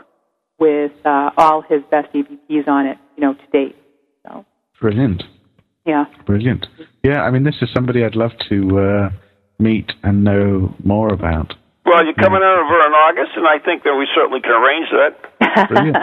[0.60, 3.76] with uh, all his best EVPs on it, you know, to date.
[4.22, 4.44] So
[4.80, 5.24] brilliant.
[5.86, 6.04] Yeah.
[6.26, 6.66] Brilliant.
[7.02, 9.10] Yeah, I mean, this is somebody I'd love to uh,
[9.58, 11.54] meet and know more about.
[11.86, 12.60] Well, you're coming yeah.
[12.60, 15.68] over in August, and I think that we certainly can arrange that.
[15.68, 15.96] Brilliant.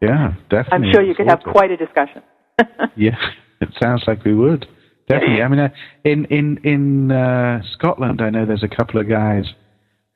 [0.00, 0.88] Yeah, definitely.
[0.88, 2.22] I'm sure you could have quite a discussion.
[2.96, 3.18] yeah,
[3.60, 4.66] it sounds like we would.
[5.08, 5.42] Definitely.
[5.42, 5.68] I mean, uh,
[6.04, 9.44] in in in uh, Scotland, I know there's a couple of guys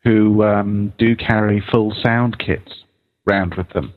[0.05, 2.73] who um, do carry full sound kits
[3.27, 3.95] round with them.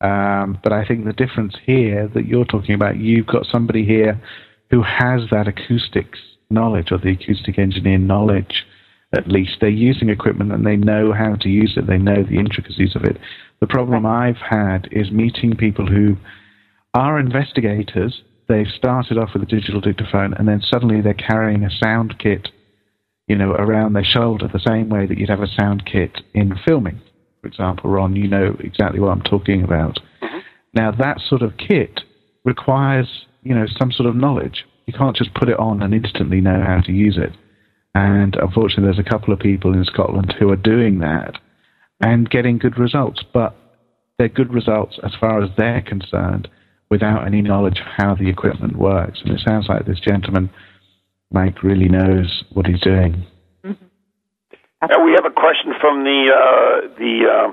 [0.00, 4.20] Um, but I think the difference here that you're talking about, you've got somebody here
[4.70, 6.18] who has that acoustics
[6.50, 8.66] knowledge or the acoustic engineer knowledge
[9.14, 9.58] at least.
[9.60, 13.04] They're using equipment and they know how to use it, they know the intricacies of
[13.04, 13.18] it.
[13.60, 16.16] The problem I've had is meeting people who
[16.94, 18.22] are investigators.
[18.48, 22.48] They've started off with a digital dictaphone and then suddenly they're carrying a sound kit,
[23.26, 26.54] you know, around their shoulder the same way that you'd have a sound kit in
[26.66, 27.00] filming.
[27.46, 30.00] For example, Ron, you know exactly what I'm talking about.
[30.20, 30.38] Mm-hmm.
[30.74, 32.00] Now, that sort of kit
[32.44, 34.64] requires, you know, some sort of knowledge.
[34.86, 37.30] You can't just put it on and instantly know how to use it.
[37.94, 41.34] And unfortunately, there's a couple of people in Scotland who are doing that
[42.00, 43.22] and getting good results.
[43.32, 43.54] But
[44.18, 46.48] they're good results as far as they're concerned
[46.90, 49.20] without any knowledge of how the equipment works.
[49.24, 50.50] And it sounds like this gentleman,
[51.30, 53.24] Mike, really knows what he's doing.
[54.90, 55.04] Mm-hmm.
[55.04, 57.52] we have a question from the uh, the uh,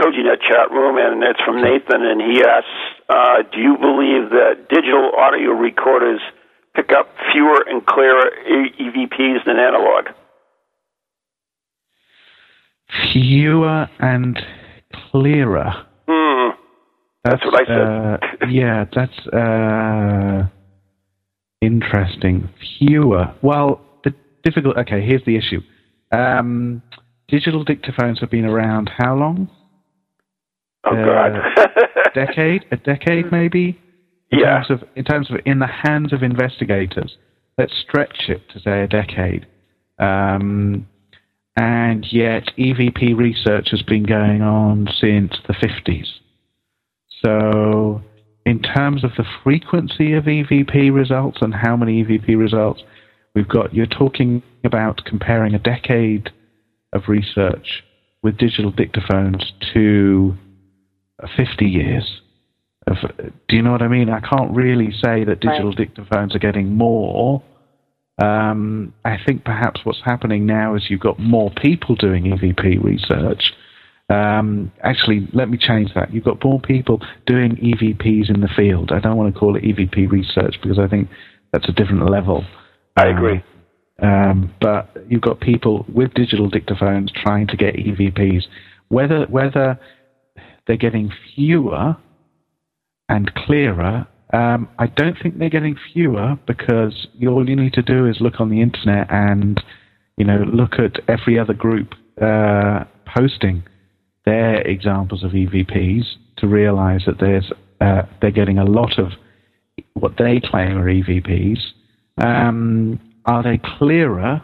[0.00, 2.68] TogiNet chat room, and it's from Nathan, and he asks,
[3.08, 6.20] uh, "Do you believe that digital audio recorders?"
[6.74, 8.30] pick up fewer and clearer
[8.80, 10.06] EVPs than analog.
[13.12, 14.38] Fewer and
[15.10, 15.86] clearer.
[16.08, 16.50] Hmm.
[17.24, 18.42] That's, that's, what I said.
[18.42, 20.48] Uh, yeah, that's uh,
[21.60, 22.48] interesting.
[22.78, 23.34] Fewer.
[23.42, 24.76] Well, the difficult.
[24.78, 25.60] Okay, here's the issue.
[26.12, 26.82] Um,
[27.28, 29.50] digital dictaphones have been around how long?
[30.84, 31.66] Oh God, uh,
[32.14, 32.66] decade?
[32.70, 33.78] A decade, maybe
[34.32, 34.62] in yeah.
[34.64, 37.16] terms of in terms of in the hands of investigators.
[37.58, 39.46] Let's stretch it to say a decade.
[39.98, 40.88] Um,
[41.56, 46.06] and yet EVP research has been going on since the 50s.
[47.22, 48.02] So,
[48.46, 52.82] in terms of the frequency of EVP results and how many EVP results
[53.34, 56.30] we've got, you're talking about comparing a decade
[56.92, 57.82] of research
[58.22, 59.42] with digital dictaphones
[59.74, 60.34] to
[61.36, 62.20] 50 years.
[62.86, 62.96] Of,
[63.48, 64.08] do you know what I mean?
[64.10, 65.78] I can't really say that digital right.
[65.78, 67.42] dictaphones are getting more.
[68.20, 73.52] Um, I think perhaps what's happening now is you've got more people doing EVP research.
[74.08, 76.12] Um, actually, let me change that.
[76.12, 78.90] You've got more people doing EVPs in the field.
[78.92, 81.08] I don't want to call it EVP research because I think
[81.52, 82.44] that's a different level.
[82.96, 83.42] I agree.
[84.02, 88.44] Um, but you've got people with digital dictaphones trying to get EVPs.
[88.88, 89.78] Whether whether
[90.66, 91.96] they're getting fewer
[93.08, 94.06] and clearer.
[94.32, 98.40] Um, I don't think they're getting fewer because all you need to do is look
[98.40, 99.62] on the internet and
[100.16, 103.64] you know look at every other group uh, posting
[104.24, 106.04] their examples of EVPs
[106.38, 109.12] to realize that there's uh, they're getting a lot of
[109.94, 111.58] what they claim are EVPs.
[112.18, 114.42] Um, are they clearer?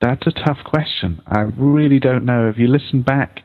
[0.00, 1.20] That's a tough question.
[1.26, 2.48] I really don't know.
[2.48, 3.42] If you listen back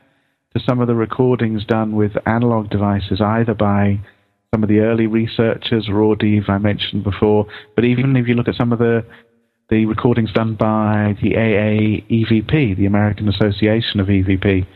[0.54, 4.00] to some of the recordings done with analog devices, either by
[4.52, 7.46] some of the early researchers, Raudive I mentioned before,
[7.76, 9.04] but even if you look at some of the
[9.70, 14.66] the recordings done by the AAEVP, the American Association of EVP,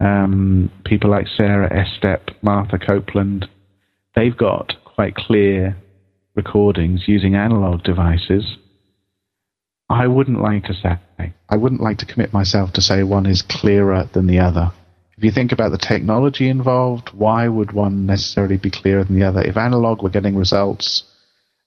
[0.00, 3.46] um, people like Sarah Estep, Martha Copeland,
[4.16, 5.76] they've got quite clear
[6.34, 8.56] recordings using analog devices.
[9.88, 13.42] I wouldn't like to say, I wouldn't like to commit myself to say one is
[13.42, 14.70] clearer than the other.
[15.16, 19.26] If you think about the technology involved, why would one necessarily be clearer than the
[19.26, 19.42] other?
[19.42, 21.02] If analog were getting results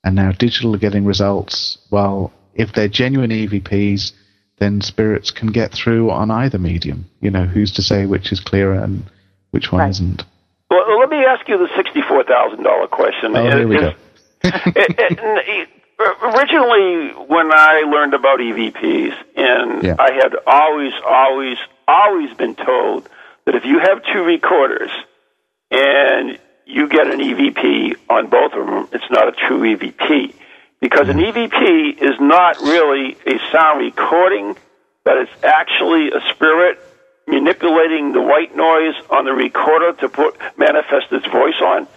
[0.03, 4.13] and now digital are getting results, well, if they're genuine EVPs,
[4.57, 7.05] then spirits can get through on either medium.
[7.19, 9.03] You know, who's to say which is clearer and
[9.51, 9.89] which one Right.
[9.89, 10.23] isn't?
[10.69, 13.35] Well, let me ask you the sixty-four thousand dollar question.
[13.35, 13.93] Oh, here we go.
[14.43, 15.69] It, it, it,
[16.21, 19.95] originally, when I learned about EVPs, and Yeah.
[19.99, 23.09] I had always, always, always been told
[23.45, 24.91] that if you have two recorders
[25.71, 30.33] and you get an EVP on both of them, it's not a true EVP.
[30.79, 31.37] Because an mm-hmm.
[31.37, 34.55] EVP is not really a sound recording,
[35.05, 36.79] but it's actually a spirit
[37.27, 41.87] manipulating the white noise on the recorder to put manifest its voice on.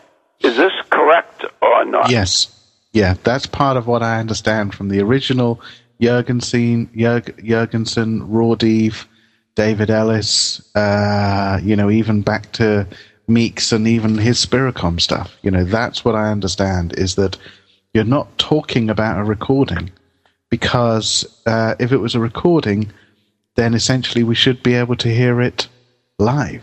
[0.41, 2.11] Is this correct or not?
[2.11, 2.53] Yes.
[2.93, 5.61] Yeah, that's part of what I understand from the original
[6.01, 9.07] Jürgenson, Jurg, Jürgenson, Raudive,
[9.55, 12.87] David Ellis, uh, you know, even back to
[13.28, 15.37] Meeks and even his Spiricom stuff.
[15.43, 17.37] You know, that's what I understand is that
[17.95, 19.91] you're not talking about a recording
[20.51, 22.93] because uh, if it was a recording,
[23.57, 25.66] then essentially we should be able to hear it
[26.18, 26.62] live.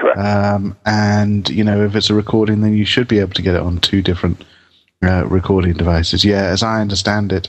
[0.00, 0.18] Correct.
[0.18, 3.54] Um, and you know, if it's a recording, then you should be able to get
[3.54, 4.44] it on two different
[5.04, 6.24] uh, recording devices.
[6.24, 7.48] Yeah, as I understand it,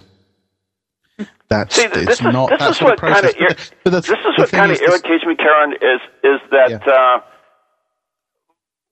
[1.50, 2.50] that's See, th- it's is not.
[2.50, 3.34] this that's is what kind process.
[3.34, 5.74] of But the- but the- this is what kind of is this- irritates me, Ciarán.
[5.76, 6.94] Is is that Yeah.
[6.94, 7.20] uh,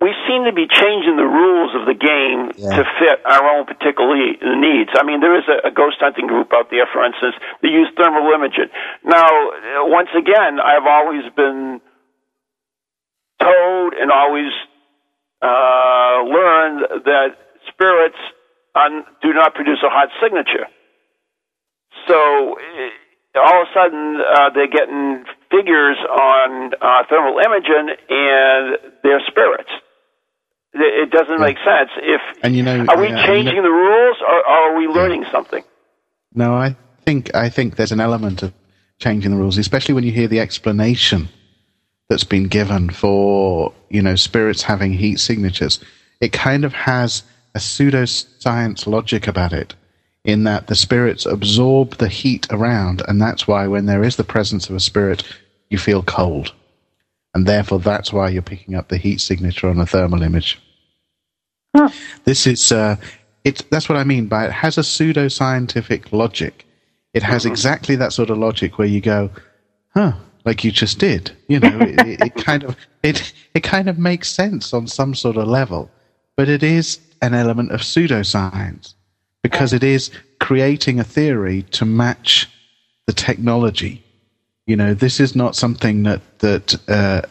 [0.02, 2.78] we seem to be changing the rules of the game Yeah.
[2.78, 4.16] to fit our own particular
[4.56, 4.92] needs.
[4.96, 7.90] I mean, there is a, a ghost hunting group out there, for instance, that use
[7.98, 8.70] thermal imaging.
[9.04, 9.28] Now,
[9.92, 11.82] once again, I've always been
[13.42, 14.52] told and always
[15.42, 17.30] uh, learned that
[17.72, 18.18] spirits
[18.76, 20.68] un- do not produce a hot signature.
[22.08, 22.90] So eh,
[23.40, 29.70] all of a sudden, uh, they're getting figures on uh, thermal imaging, and they're spirits.
[30.74, 31.90] It doesn't make sense.
[31.98, 34.46] If And you know- are we yeah, and you changing know- the rules, or, or
[34.74, 35.64] are we learning something?
[36.34, 36.76] No, I
[37.06, 38.54] think I think there's an element of
[39.00, 41.30] changing the rules, especially when you hear the explanation
[42.10, 45.80] that's been given for you know spirits having heat signatures.
[46.20, 47.24] It kind of has
[47.56, 49.76] a pseudoscience logic about it,
[50.24, 54.24] in that the spirits absorb the heat around, and that's why when there is the
[54.24, 55.24] presence of a spirit,
[55.70, 56.54] you feel cold,
[57.34, 60.60] and therefore that's why you're picking up the heat signature on a thermal image.
[62.26, 62.96] This is uh,
[63.44, 63.64] it.
[63.70, 66.66] That's what I mean by it has a pseudoscientific logic.
[67.14, 69.32] It has exactly that sort of logic where you go,
[69.96, 70.14] huh,
[70.50, 71.32] like you just did.
[71.48, 75.14] You know, it, it, it kind of it it kind of makes sense on some
[75.14, 75.92] sort of level,
[76.36, 78.96] but it is an element of pseudoscience
[79.44, 82.50] because it is creating a theory to match
[83.06, 84.04] the technology.
[84.66, 87.22] You know, this is not something that that uh,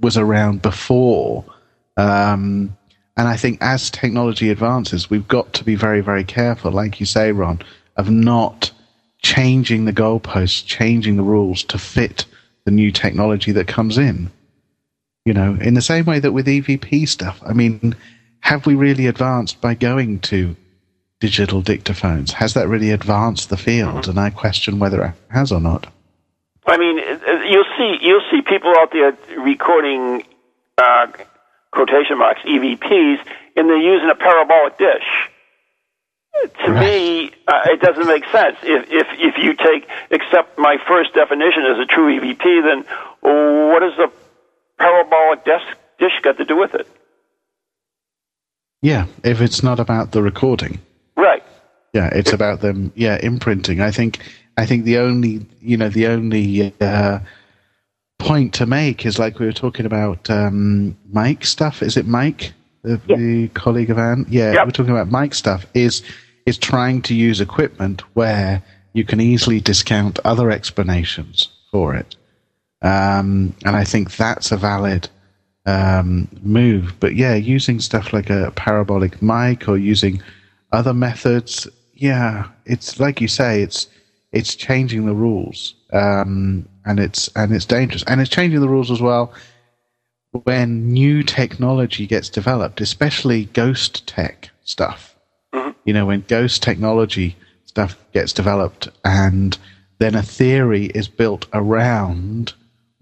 [0.00, 1.44] was around before.
[1.96, 2.76] Um,
[3.16, 7.06] and I think as technology advances, we've got to be very, very careful, like you
[7.06, 7.60] say, Ron,
[7.96, 8.72] of not
[9.22, 12.24] changing the goalposts, changing the rules to fit
[12.64, 14.30] the new technology that comes in.
[15.24, 17.94] You know, in the same way that with EVP stuff, I mean,
[18.40, 20.56] have we really advanced by going to
[21.20, 22.32] digital dictaphones?
[22.32, 24.08] Has that really advanced the field?
[24.08, 25.86] And I question whether it has or not.
[26.66, 30.24] I mean, it- you'll see you'll see people out there recording
[30.78, 31.06] uh,
[31.72, 33.18] quotation marks EVPs,
[33.56, 35.28] and they're using a parabolic dish.
[36.64, 38.56] To me, uh, it doesn't make sense.
[38.62, 42.84] If if if you take accept my first definition as a true EVP, then
[43.20, 44.10] what does the
[44.78, 45.62] parabolic dish
[45.98, 46.86] dish got to do with it?
[48.82, 50.80] Yeah, if it's not about the recording.
[51.16, 51.42] Right.
[51.92, 52.92] Yeah, it's about them.
[52.94, 53.80] Yeah, imprinting.
[53.80, 54.20] I think.
[54.56, 57.20] I think the only you know the only uh,
[58.18, 61.82] point to make is like we were talking about um, Mike stuff.
[61.82, 62.52] Is it Mike,
[62.82, 64.26] the, the colleague of Anne?
[64.28, 64.66] Yeah, Yep.
[64.66, 65.66] we're talking about mic stuff.
[65.74, 66.02] Is
[66.46, 68.62] is trying to use equipment where
[68.92, 72.16] you can easily discount other explanations for it.
[72.82, 75.08] Um, and I think that's a valid
[75.66, 76.94] um, move.
[76.98, 80.22] But yeah, using stuff like a parabolic mic or using
[80.72, 83.86] other methods, yeah, it's like you say, it's
[84.32, 88.90] it's changing the rules, um, and it's and it's dangerous, and it's changing the rules
[88.90, 89.32] as well
[90.32, 95.16] when new technology gets developed, especially ghost tech stuff.
[95.52, 95.74] Mhm.
[95.84, 99.56] You know, when ghost technology stuff gets developed, and
[99.98, 102.54] then a theory is built around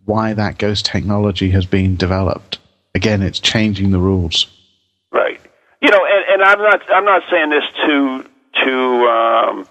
[0.05, 2.59] why that ghost technology has been developed.
[2.95, 4.47] Again, it's changing the rules.
[5.12, 5.41] Right.
[5.83, 8.24] You know, and, and I'm not I'm not saying this to
[8.64, 9.68] to um,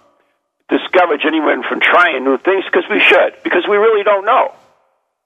[0.70, 4.54] discourage anyone from trying new things because we should because we really don't know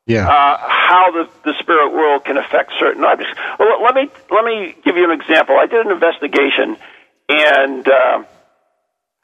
[0.08, 0.28] Yeah.
[0.28, 3.40] uh, how the, the spirit world can affect certain objects.
[3.60, 5.56] Well, let me let me give you an example.
[5.58, 6.76] I did an investigation,
[7.30, 8.26] and um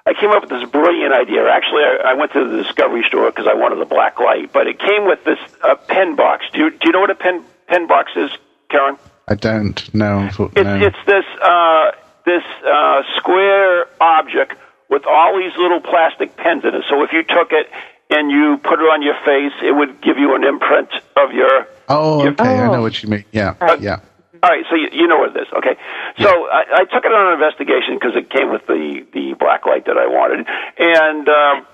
[0.07, 1.49] I came up with this brilliant idea.
[1.49, 4.65] Actually, I, I went to the Discovery store because I wanted the black light, but
[4.65, 6.45] it came with this uh, pen box.
[6.53, 8.31] Do you do you know what a pen pen box is,
[8.71, 8.97] Ciarán?
[9.27, 10.27] I don't know.
[10.27, 10.53] It's, no.
[10.55, 11.91] it's this uh,
[12.25, 14.53] this uh, square object
[14.89, 16.85] with all these little plastic pens in it.
[16.89, 17.67] So if you took it
[18.09, 21.67] and you put it on your face, it would give you an imprint of your.
[21.89, 22.43] oh, your- okay.
[22.43, 22.71] I Oh.
[22.73, 23.25] know what you mean.
[23.31, 23.55] Yeah.
[23.59, 23.79] Right.
[23.81, 23.99] Yeah.
[24.43, 25.47] All right, so you, you know what it is.
[25.51, 25.75] Okay,
[26.19, 29.65] so I, I took it on an investigation because it came with the the black
[29.65, 30.45] light that I wanted,
[30.77, 31.65] and um,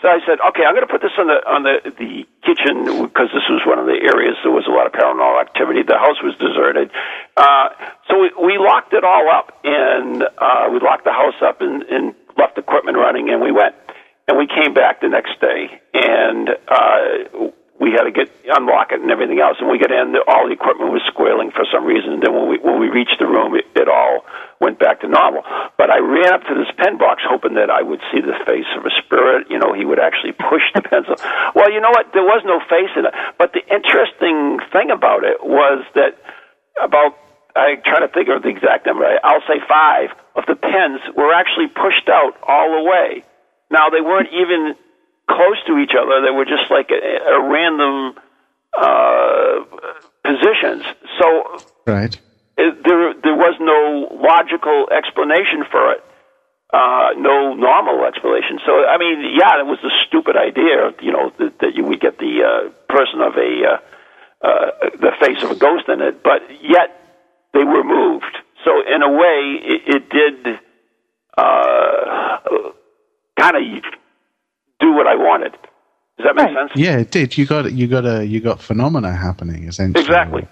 [0.00, 3.02] so I said, okay, I'm going to put this on the on the the kitchen
[3.02, 5.82] because this was one of the areas there was a lot of paranormal activity.
[5.82, 6.92] The house was deserted,
[7.36, 7.70] uh,
[8.06, 11.82] so we, we locked it all up, and uh, we locked the house up and,
[11.90, 13.74] and left equipment running, and we went.
[14.28, 17.48] And we came back the next day, and uh,
[17.80, 19.56] we had to get unlock it and everything else.
[19.56, 22.18] And we got in, all the equipment was squealing for some reason.
[22.18, 24.26] And then when we when we reached the room, it, it all
[24.60, 25.42] went back to normal.
[25.78, 28.68] But I ran up to this pen box hoping that I would see the face
[28.76, 29.48] of a spirit.
[29.48, 31.16] You know, he would actually push the pencil.
[31.54, 32.12] Well, you know what?
[32.12, 33.14] There was no face in it.
[33.38, 36.20] But the interesting thing about it was that
[36.76, 37.16] about
[37.56, 39.08] I try to think of the exact number.
[39.24, 43.24] I'll say five of the pens were actually pushed out all the way.
[43.70, 44.74] Now they weren't even
[45.28, 46.22] close to each other.
[46.24, 48.14] They were just like a, a random
[48.76, 49.64] uh,
[50.24, 50.84] positions.
[51.20, 52.14] So Right.
[52.56, 56.04] it, there there was no logical explanation for it.
[56.70, 58.60] Uh, no normal explanation.
[58.66, 60.92] So I mean, yeah, it was a stupid idea.
[61.00, 63.78] You know that, that you would get the uh, person of a uh,
[64.46, 66.92] uh, the face of a ghost in it, but yet
[67.54, 68.36] they were moved.
[68.64, 70.60] So in a way, it, it did
[71.38, 72.38] uh,
[73.38, 73.62] kind of
[74.80, 75.52] do what I wanted.
[75.52, 76.54] Does that make Right.
[76.68, 76.72] sense?
[76.74, 77.38] Yeah, it did.
[77.38, 80.04] You got you got a you got phenomena happening essentially.
[80.04, 80.46] Exactly.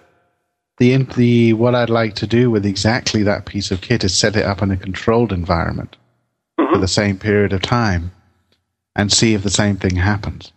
[0.79, 4.15] The in- the what I'd like to do with exactly that piece of kit is
[4.15, 5.97] set it up in a controlled environment
[6.57, 8.11] for the same period of time,
[8.95, 10.53] and see if the same thing happens.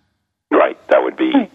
[0.51, 0.77] Right.
[0.89, 1.47] That would be See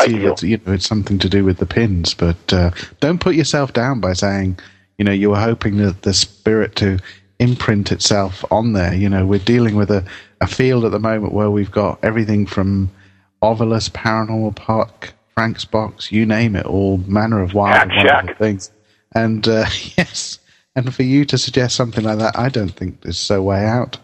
[0.00, 0.32] if ideal.
[0.32, 2.70] it's, you know, it's something to do with the pins, but uh,
[3.00, 4.58] don't put yourself down by saying,
[4.98, 6.98] you know, you were hoping that the spirit to
[7.42, 8.94] imprint itself on there.
[8.94, 10.04] You know, we're dealing with a,
[10.40, 12.90] a field at the moment where we've got everything from
[13.42, 18.38] Ovilus, Paranormal Puck, Frank's Box, you name it, all manner of wild and Shack.
[18.38, 18.70] things.
[19.14, 19.66] And uh,
[19.96, 20.38] yes,
[20.76, 23.98] and for you to suggest something like that, I don't think is so way out.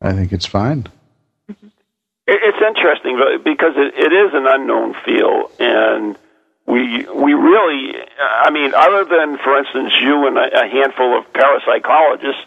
[0.00, 0.86] I think it's fine.
[2.30, 6.16] It's interesting because it, it is an unknown field, and
[6.66, 12.44] we we really, I mean, other than for instance you and a handful of parapsychologists,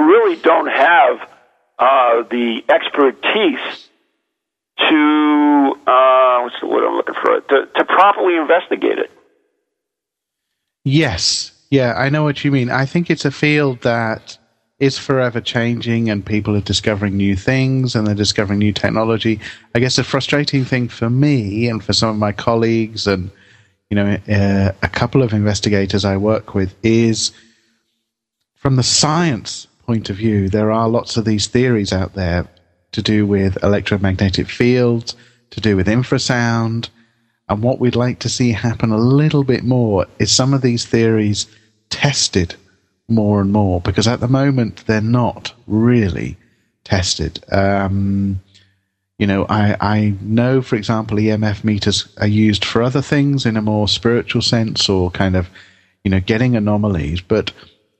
[0.00, 1.28] really don't have
[1.78, 3.88] uh, the expertise
[4.78, 9.10] to uh, what's the word I'm looking for to, to properly investigate it.
[10.84, 11.52] Yes.
[11.70, 12.70] Yeah, I know what you mean.
[12.70, 14.38] I think it's a field that
[14.78, 19.40] is forever changing and people are discovering new things and they're discovering new technology.
[19.74, 23.30] I guess the frustrating thing for me and for some of my colleagues and
[23.90, 27.32] you know uh, a couple of investigators I work with is
[28.54, 32.46] from the science point of view, there are lots of these theories out there
[32.92, 35.16] to do with electromagnetic fields,
[35.48, 36.90] to do with infrasound,
[37.48, 40.84] and what we'd like to see happen a little bit more is some of these
[40.84, 41.46] theories
[41.88, 42.54] tested
[43.08, 46.36] more and more because at the moment they're not really
[46.84, 47.42] tested.
[47.50, 48.42] Um,
[49.18, 53.56] you know, I, I know, for example, EMF meters are used for other things in
[53.56, 55.48] a more spiritual sense or kind of,
[56.04, 57.52] you know, getting anomalies, but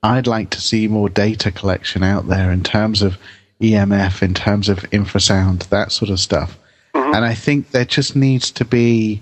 [0.03, 3.17] I'd like to see more data collection out there in terms of
[3.61, 6.57] EMF, in terms of infrasound, that sort of stuff.
[6.93, 9.21] And I think there just needs to be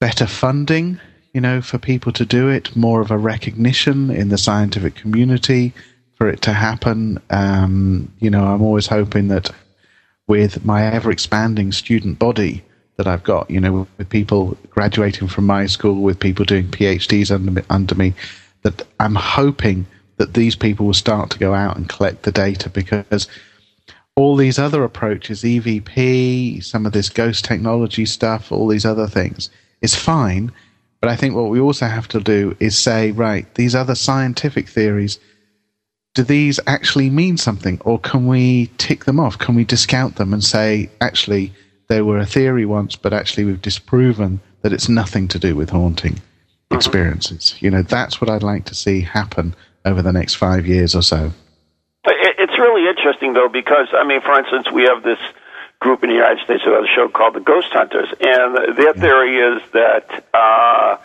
[0.00, 1.00] better funding,
[1.32, 5.72] you know, for people to do it, more of a recognition in the scientific community
[6.16, 7.20] for it to happen.
[7.30, 9.50] Um, you know, I'm always hoping that
[10.26, 12.64] with my ever expanding student body,
[12.96, 13.50] that I've got.
[13.50, 17.94] You know, with people graduating from my school, with people doing PhDs under me, under
[17.94, 18.14] me,
[18.64, 19.86] that I'm hoping
[20.16, 23.28] that these people will start to go out and collect the data because
[24.16, 29.50] all these other approaches, EVP, some of this ghost technology stuff, all these other things,
[29.82, 30.52] is fine.
[31.00, 34.68] But I think what we also have to do is say, right, these other scientific
[34.68, 35.18] theories,
[36.14, 37.80] do these actually mean something?
[37.84, 39.38] Or can we tick them off?
[39.38, 41.52] Can we discount them and say, actually,
[41.88, 45.70] they were a theory once, but actually we've disproven that it's nothing to do with
[45.70, 46.20] haunting
[46.74, 47.54] experiences?
[47.60, 49.54] You know, that's what I'd like to see happen
[49.84, 51.32] over the next five years or so.
[52.06, 55.18] It's really interesting, though, because, I mean, for instance, we have this
[55.80, 58.94] group in the United States who has a show called the Ghost Hunters, and their
[58.94, 60.96] theory is that uh,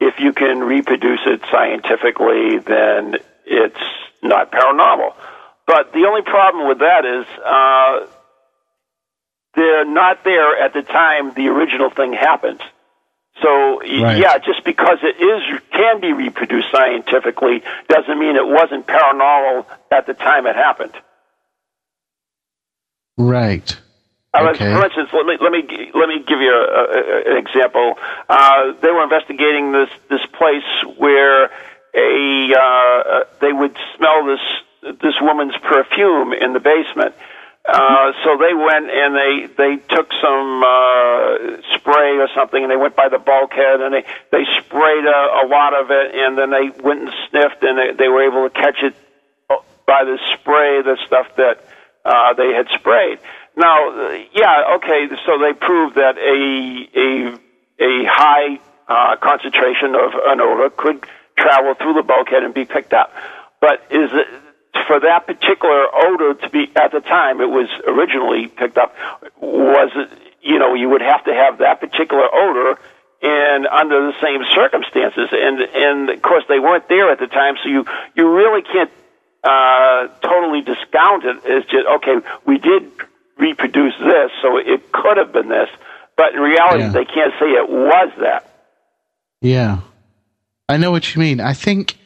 [0.00, 3.80] if you can reproduce it scientifically, then it's
[4.22, 5.14] not paranormal.
[5.66, 8.06] But the only problem with that is uh,
[9.54, 12.60] they're not there at the time the original thing happens.
[13.42, 14.18] So Right.
[14.18, 20.06] yeah, just because it is can be reproduced scientifically doesn't mean it wasn't paranormal at
[20.06, 20.92] the time it happened.
[23.18, 23.76] Right.
[24.34, 24.72] Okay.
[24.74, 27.94] For instance, let me let me let me give you a, a, an example.
[28.28, 31.50] Uh, they were investigating this this place where
[31.94, 37.14] a uh, they would smell this this woman's perfume in the basement.
[37.68, 42.76] Uh, so they went and they they took some uh, spray or something and they
[42.76, 46.50] went by the bulkhead and they they sprayed a, a lot of it and then
[46.50, 48.94] they went and sniffed and they, they were able to catch it
[49.86, 51.64] by the spray the stuff that
[52.04, 53.18] uh, they had sprayed.
[53.56, 53.90] Now,
[54.32, 56.38] yeah, okay, so they proved that a
[56.94, 57.38] a
[57.82, 61.04] a high uh, concentration of an odor could
[61.36, 63.12] travel through the bulkhead and be picked up.
[63.60, 64.28] But is it
[64.86, 68.94] for that particular odor to be at the time it was originally picked up?
[69.40, 69.90] Was
[70.42, 72.78] you know you would have to have that particular odor
[73.22, 77.54] and under the same circumstances and and of course they weren't there at the time
[77.62, 78.90] so you you really can't
[79.42, 82.16] uh, totally discount it as just okay
[82.46, 82.90] we did
[83.38, 85.68] reproduce this so it could have been this
[86.16, 86.90] but in reality Yeah.
[86.90, 88.48] they can't say it was that
[89.40, 89.78] Yeah.
[90.68, 91.40] I know what you mean.
[91.40, 91.96] I think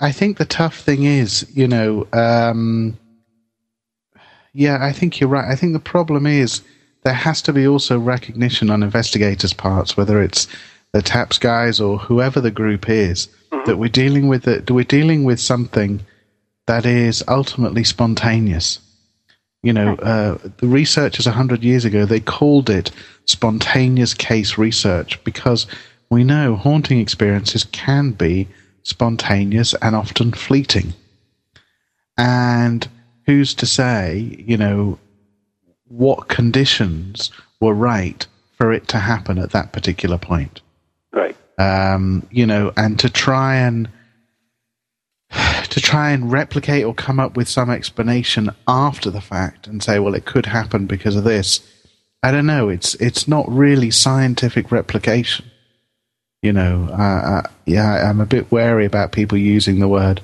[0.00, 2.98] I think the tough thing is, you know, um
[4.54, 5.50] yeah, I think you're right.
[5.50, 6.62] I think the problem is
[7.04, 10.48] there has to be also recognition on investigators' parts, whether it's
[10.92, 13.28] the TAPS guys or whoever the group is,
[13.66, 16.00] that we're dealing with it, we're dealing with something
[16.66, 18.80] that is ultimately spontaneous.
[19.62, 22.90] You know, uh, the researchers a hundred years ago they called it
[23.26, 25.66] spontaneous case research because
[26.10, 28.48] we know haunting experiences can be
[28.88, 30.94] spontaneous and often fleeting.
[32.16, 32.88] And
[33.26, 34.98] who's to say, you know,
[35.86, 37.30] what conditions
[37.60, 38.26] were right
[38.56, 40.60] for it to happen at that particular point?
[41.12, 43.88] right um, you know, and to try and
[45.30, 49.98] to try and replicate or come up with some explanation after the fact and say,
[49.98, 51.60] well, it could happen because of this.
[52.22, 52.68] I don't know.
[52.68, 55.46] It's it's not really scientific replication.
[56.42, 60.20] You know, uh, uh, yeah, I'm a bit wary about people using the word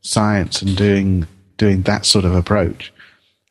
[0.00, 2.92] science and doing doing that sort of approach.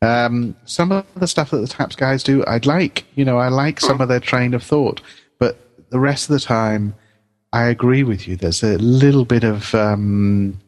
[0.01, 3.05] Um, some of the stuff that the TAPS guys do, I'd like.
[3.15, 4.99] You know, I like some of their train of thought,
[5.39, 5.57] but
[5.89, 6.95] the rest of the time,
[7.53, 8.35] I agree with you.
[8.35, 10.59] There's a little bit of um,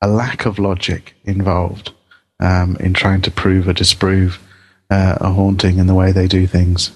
[0.00, 1.92] a lack of logic involved
[2.38, 4.38] um, in trying to prove or disprove
[4.90, 6.92] uh, a haunting in the way they do things.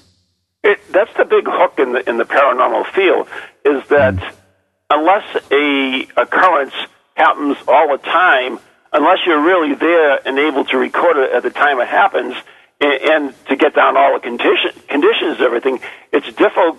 [0.65, 3.29] It, that's the big hook in the in the paranormal field
[3.67, 4.35] is that
[4.89, 6.73] unless a occurrence
[7.15, 8.59] happens all the time,
[8.91, 12.35] unless you're really there and able to record it at the time it happens,
[12.81, 15.81] and, and to get down all the condition, conditions, everything,
[16.13, 16.79] it's difficult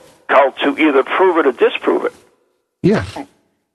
[0.58, 2.14] to either prove it or disprove it.
[2.82, 3.06] Yeah,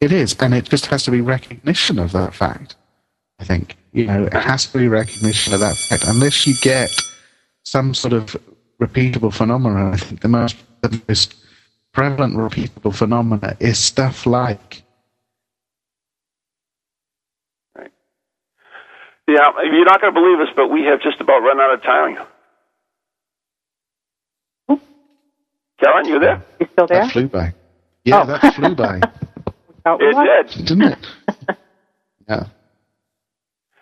[0.00, 2.74] it is, and it just has to be recognition of that fact.
[3.38, 6.02] I think you know it has to be recognition of that fact.
[6.08, 6.90] Unless you get
[7.62, 8.36] some sort of
[8.80, 11.34] repeatable phenomena, I think the most the most
[11.92, 14.82] prevalent repeatable phenomena is stuff like
[19.28, 21.82] Yeah, you're not going to believe us, but we have just about run out of
[21.82, 22.16] time.
[25.80, 26.42] Ciarán, you there?
[26.58, 27.04] You still there?
[27.04, 27.54] that flew by.
[28.04, 28.26] Yeah, Oh.
[28.26, 29.00] that flew by,
[29.86, 30.66] It did.
[30.66, 31.06] didn't it?
[32.28, 32.46] Yeah.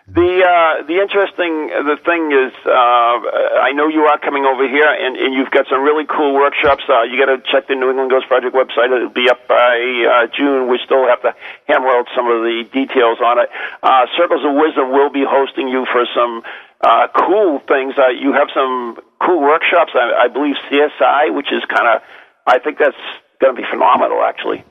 [0.09, 4.89] The uh, the interesting the thing is, uh, I know you are coming over here,
[4.89, 6.81] and, and you've got some really cool workshops.
[6.89, 9.77] Uh, you got to check the New England Ghost Project website; it'll be up by
[9.77, 10.73] uh, June.
[10.73, 11.37] We still have to
[11.69, 13.53] hammer out some of the details on it.
[13.85, 16.41] Uh, Circles of Wisdom will be hosting you for some
[16.81, 17.93] uh, cool things.
[18.01, 19.93] Uh, you have some cool workshops.
[19.93, 22.03] I, I believe CSI, which is kind of,
[22.49, 22.97] I think that's
[23.45, 24.65] going to be phenomenal, actually.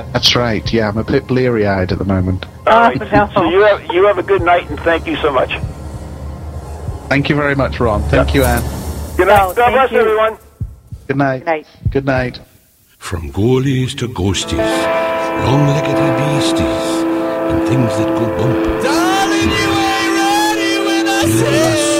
[0.01, 0.73] That's right.
[0.73, 2.45] Yeah, I'm a bit bleary eyed at the moment.
[2.67, 2.97] All right.
[3.33, 5.51] so you have you have a good night and thank you so much.
[7.09, 8.01] Thank you very much, Ron.
[8.03, 8.63] Thank you, Anne.
[9.17, 9.41] Good night.
[9.41, 9.99] Oh, God bless you.
[9.99, 10.37] everyone.
[11.07, 11.39] Good night.
[11.39, 11.67] Good night.
[11.91, 12.39] Good night.
[12.97, 14.57] From goalies to ghosties,
[15.45, 17.03] long-legged beasties,
[17.51, 18.83] and things that go bump.
[18.83, 21.92] Darling, you ain't ready when I say.